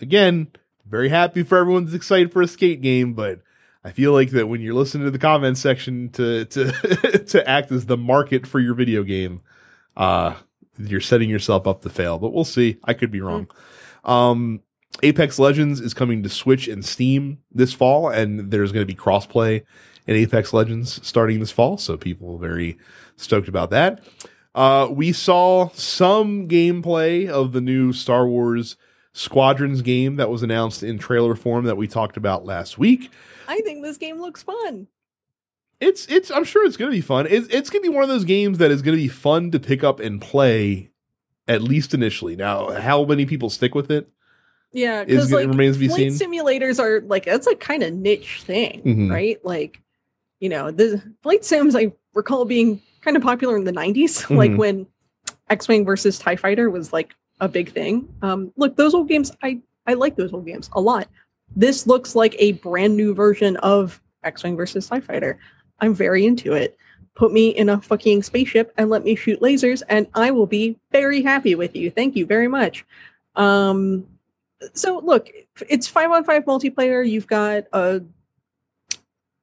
[0.00, 0.48] again
[0.88, 3.40] very happy for everyone's excited for a skate game but
[3.84, 6.70] i feel like that when you're listening to the comments section to to
[7.26, 9.40] to act as the market for your video game
[9.96, 10.34] uh
[10.78, 12.78] you're setting yourself up to fail but we'll see.
[12.84, 13.48] I could be wrong.
[14.04, 14.60] Um
[15.02, 18.98] apex legends is coming to switch and steam this fall and there's going to be
[18.98, 19.62] crossplay
[20.06, 22.78] in apex legends starting this fall so people are very
[23.16, 24.02] stoked about that
[24.56, 28.76] uh, we saw some gameplay of the new Star Wars
[29.12, 33.10] Squadrons game that was announced in trailer form that we talked about last week.
[33.48, 34.88] I think this game looks fun.
[35.80, 37.26] It's it's I'm sure it's going to be fun.
[37.28, 39.50] It's it's going to be one of those games that is going to be fun
[39.52, 40.90] to pick up and play
[41.46, 42.34] at least initially.
[42.34, 44.08] Now, how many people stick with it
[44.72, 46.30] Yeah, because like remains to be flight seen.
[46.32, 49.10] simulators are like that's a kind of niche thing, Mhm.
[49.10, 49.38] right?
[49.44, 49.80] Like,
[50.40, 54.50] you know, the flight sims I recall being kind of popular in the 90s, like
[54.50, 54.56] Mhm.
[54.58, 54.86] when
[55.48, 58.08] X-Wing versus TIE Fighter was like a big thing.
[58.20, 61.08] Um, look, those old games, I I like those old games a lot.
[61.54, 65.38] This looks like a brand new version of X-Wing versus TIE Fighter.
[65.78, 66.76] I'm very into it.
[67.14, 70.76] Put me in a fucking spaceship and let me shoot lasers, and I will be
[70.90, 71.90] very happy with you.
[71.90, 72.84] Thank you very much.
[73.36, 74.04] Um,
[74.74, 75.28] so look,
[75.68, 77.08] it's five on five multiplayer.
[77.08, 78.02] You've got a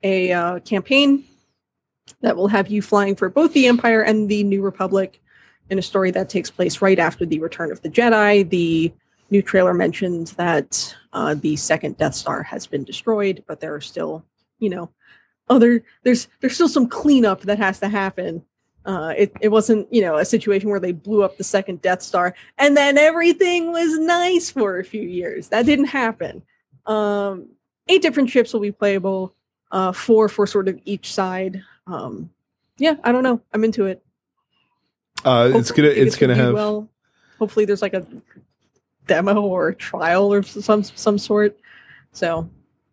[0.03, 1.23] a uh, campaign
[2.21, 5.21] that will have you flying for both the Empire and the New Republic
[5.69, 8.49] in a story that takes place right after the Return of the Jedi.
[8.49, 8.93] The
[9.29, 13.81] new trailer mentioned that uh, the second Death Star has been destroyed, but there are
[13.81, 14.25] still,
[14.59, 14.89] you know,
[15.49, 18.43] other there's there's still some cleanup that has to happen.
[18.85, 22.01] Uh, it, it wasn't, you know, a situation where they blew up the second Death
[22.01, 25.47] Star and then everything was nice for a few years.
[25.49, 26.43] That didn't happen.
[26.85, 27.47] Um,
[27.87, 29.35] eight different ships will be playable,
[29.71, 31.63] uh, four for sort of each side.
[31.87, 32.29] Um,
[32.77, 33.41] yeah, I don't know.
[33.53, 34.03] I'm into it.
[35.25, 36.89] Uh, it's gonna it's gonna do have well.
[37.39, 38.05] Hopefully, there's like a
[39.07, 41.57] demo or a trial or some some sort.
[42.11, 42.49] So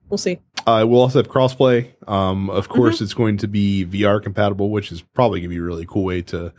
[0.08, 0.38] we'll see.
[0.66, 1.90] Uh, we'll also have crossplay.
[2.08, 5.62] Um, of course, it's going to be VR compatible, which is probably to be a
[5.62, 6.52] really cool way to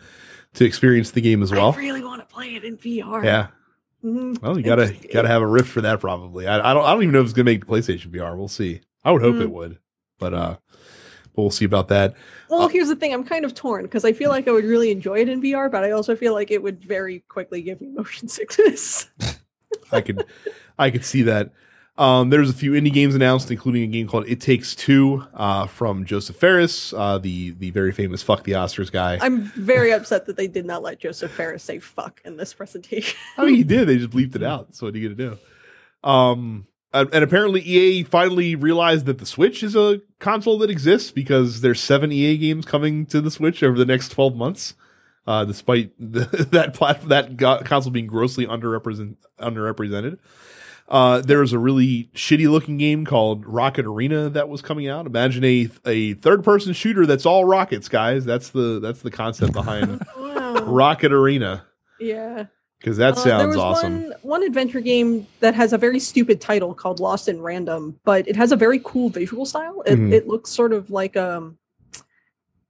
[0.56, 1.74] to experience the game as well.
[1.74, 3.24] I really want to play it in VR.
[3.24, 3.48] Yeah.
[4.03, 4.44] Mm-hmm.
[4.44, 6.48] Well, you gotta gotta have a rift for that probably.
[6.48, 8.36] I, I don't I don't even know if it's gonna make the PlayStation VR.
[8.36, 8.82] We'll see.
[9.03, 9.41] I would hope Mm.
[9.41, 9.80] it would,
[10.18, 10.58] but uh,
[11.36, 12.16] we'll see about that.
[12.49, 13.14] Well, Uh, here's the thing.
[13.14, 15.70] I'm kind of torn because I feel like I would really enjoy it in VR,
[15.72, 19.10] but I also feel like it would very quickly give me motion sickness.
[19.91, 20.26] I could
[20.80, 21.52] I could see that.
[21.98, 25.68] Um, there's a few indie games announced, including a game called It Takes Two uh,
[25.68, 29.20] from Josef Fares, uh, the the very famous "Fuck the Oscars" guy.
[29.22, 33.20] I'm very upset that they did not let Josef Fares say fuck in this presentation.
[33.38, 33.88] I mean, he did.
[33.88, 34.74] They just bleeped it out.
[34.74, 35.36] So what are you gonna
[36.03, 36.10] do?
[36.10, 41.11] Um, and, and apparently EA finally realized that the Switch is a console that exists
[41.11, 44.76] because there's seven EA games coming to the Switch over the next twelve months.
[45.27, 50.18] Uh, despite the, that plat- that go- console being grossly underrepresent underrepresented.
[50.89, 55.05] Uh, there's a really shitty looking game called Rocket Arena that was coming out.
[55.05, 58.26] Imagine a a third person shooter that's all rockets, guys.
[58.26, 60.65] That's the that's the concept behind wow.
[60.65, 61.65] Rocket Arena
[61.99, 62.45] Yeah.
[62.82, 63.94] Because that sounds Uh, there was awesome.
[64.03, 68.28] One, one adventure game that has a very stupid title called Lost in Random, but
[68.28, 69.84] it has a very cool visual style.
[69.86, 70.12] It, Mhm.
[70.12, 71.58] it looks sort of like um,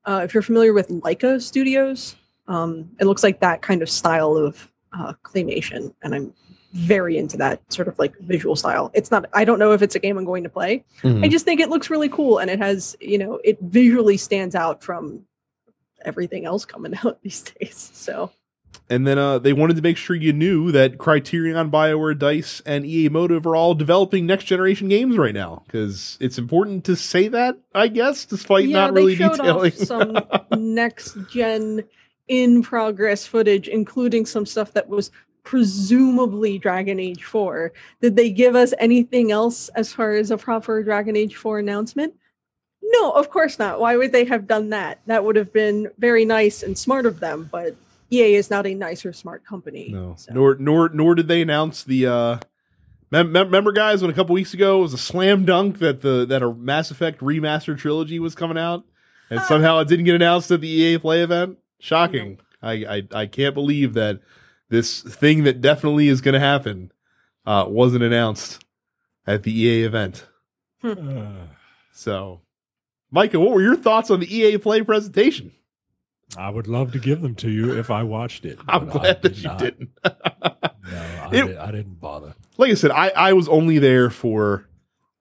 [0.06, 2.16] uh, if you're familiar with Laika Studios,
[2.48, 6.34] um, it looks like that kind of style of uh, claymation, and I'm
[6.74, 8.92] very into that sort of like visual style.
[8.94, 9.26] It's not.
[9.34, 10.84] I don't know if it's a game I'm going to play.
[11.04, 11.24] Mhm.
[11.24, 14.56] I just think it looks really cool, and it has you know it visually stands
[14.56, 15.22] out from
[16.04, 17.92] everything else coming out these days.
[17.94, 18.32] So.
[18.92, 22.86] And then uh, they wanted to make sure you knew that Criterion, BioWare, Dice, and
[22.86, 27.30] EA Motive are all developing next generation games right now because it's important to say
[27.30, 29.72] that, I guess, despite not really they detailing.
[29.72, 30.18] some
[30.58, 31.86] next gen
[32.28, 35.10] in progress footage, including some stuff that was
[35.44, 37.72] presumably Dragon Age 4.
[38.02, 42.14] Did they give us anything else as far as a proper Dragon Age 4 announcement?
[42.84, 43.80] No, of course not.
[43.80, 45.00] Why would they have done that?
[45.06, 47.78] That would have been very nice and smart of them, but
[48.12, 49.90] EA is not a nice or smart company.
[49.92, 50.34] no, so.
[50.34, 52.08] nor nor nor did they announce the.
[52.08, 52.38] Uh,
[53.12, 56.02] mem- mem- remember, guys, when a couple weeks ago it was a slam dunk that
[56.02, 58.84] the that a Mass Effect remaster trilogy was coming out,
[59.30, 59.46] and Ah.
[59.48, 61.58] somehow it didn't get announced at the EA Play event.
[61.80, 62.40] Shocking!
[62.62, 64.20] I, I I can't believe that
[64.70, 66.92] this thing that definitely is going to happen
[67.46, 68.64] uh, wasn't announced
[69.28, 70.26] at the EA event.
[70.84, 71.48] Uh,
[71.94, 72.42] So,
[73.12, 75.52] Micah, what were your thoughts on the EA Play presentation?
[76.38, 78.58] I would love to give them to you if I watched it.
[78.68, 79.60] I'm I glad that did you not.
[79.60, 79.90] didn't.
[80.92, 82.34] No, I, It- did, I didn't bother.
[82.58, 84.68] like I said, I, I was only there for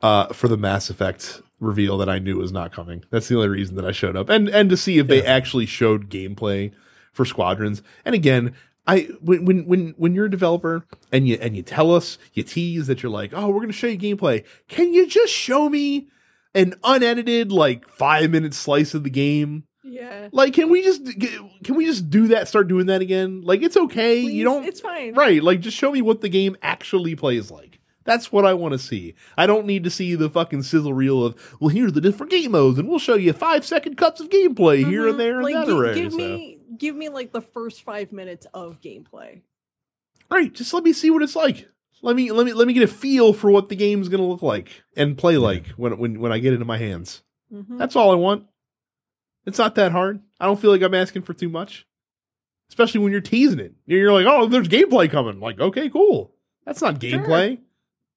[0.02, 3.04] uh for the Mass Effect reveal that I knew was not coming.
[3.10, 5.66] That's the only reason that I showed up, and and to see if they actually
[5.66, 6.72] showed gameplay
[7.12, 7.82] for Squadrons.
[8.04, 8.54] And again,
[8.86, 12.42] I when when when when you're a developer and you and you tell us you
[12.42, 14.44] tease that you're like, oh, we're gonna show you gameplay.
[14.68, 16.08] Can you just show me
[16.54, 19.64] an unedited like five minute slice of the game?
[19.82, 20.28] Yeah.
[20.32, 21.04] Like, can we just
[21.64, 22.48] can we just do that?
[22.48, 23.40] Start doing that again?
[23.42, 24.22] Like, it's okay.
[24.22, 25.14] Please, you don't It's fine.
[25.14, 27.78] Right, like just show me what the game actually plays like.
[28.04, 29.14] That's what I want to see.
[29.36, 32.52] I don't need to see the fucking sizzle reel of, well, here's the different game
[32.52, 35.10] modes, and we'll show you five second cuts of gameplay here Mhm.
[35.10, 35.94] and there Like, and that gi- array.
[35.94, 36.18] give so.
[36.18, 39.40] me give me like the first five minutes of gameplay.
[40.30, 41.68] Right, just let me see what it's like.
[42.02, 44.42] Let me let me let me get a feel for what the game's gonna look
[44.42, 47.22] like and play like when when when I get it in my hands.
[47.52, 47.76] Mhm.
[47.78, 48.44] That's all I want.
[49.46, 50.20] It's not that hard.
[50.38, 51.86] I don't feel like I'm asking for too much.
[52.68, 53.74] Especially when you're teasing it.
[53.86, 55.40] You're like, oh, there's gameplay coming.
[55.40, 56.32] Like, okay, cool.
[56.64, 57.18] That's not Sure.
[57.18, 57.58] gameplay.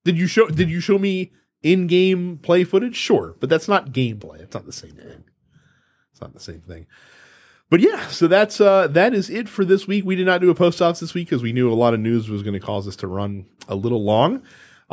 [0.03, 1.31] Did you show did you show me
[1.63, 2.95] in-game play footage?
[2.95, 4.41] Sure, but that's not gameplay.
[4.41, 5.23] It's not the same thing.
[6.11, 6.85] It's not the same thing.
[7.69, 10.05] But yeah, so that's uh that is it for this week.
[10.05, 11.99] We did not do a post office this week because we knew a lot of
[12.01, 14.43] news was going to cause us to run a little long.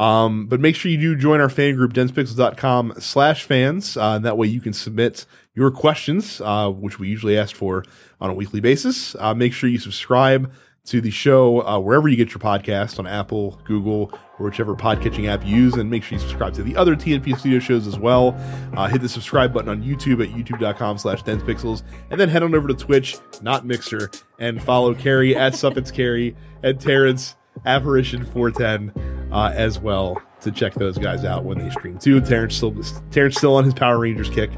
[0.00, 3.98] Um, but make sure you do join our fan group, densepixels.com slash fans.
[3.98, 7.84] Uh, that way you can submit your questions, uh, which we usually ask for
[8.18, 9.14] on a weekly basis.
[9.16, 10.50] Uh, make sure you subscribe
[10.86, 15.28] to the show uh, wherever you get your podcast on Apple, Google, or whichever podcatching
[15.28, 15.74] app you use.
[15.74, 18.34] And make sure you subscribe to the other TNP Studio shows as well.
[18.74, 21.82] Uh, hit the subscribe button on YouTube at youtube.com slash densepixels.
[22.10, 26.34] And then head on over to Twitch, not Mixer, and follow Carrie at Suppets Carrie
[26.62, 27.36] and Terrence
[27.66, 32.20] Apparition 410 uh, as well to check those guys out when they stream too.
[32.20, 32.74] Terrence still
[33.10, 34.50] Terrence still on his Power Rangers kick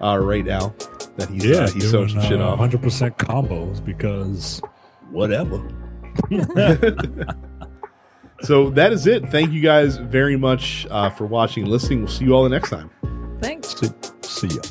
[0.00, 0.74] uh, right now.
[1.16, 2.58] That he's Yeah, uh, he's throwing some shit off.
[2.58, 4.60] 100% combos because
[5.10, 5.62] whatever.
[8.44, 9.30] So that is it.
[9.30, 12.00] Thank you guys very much uh, for watching and listening.
[12.00, 12.90] We'll see you all the next time.
[13.40, 13.74] Thanks.
[13.78, 13.88] see,
[14.22, 14.62] see ya.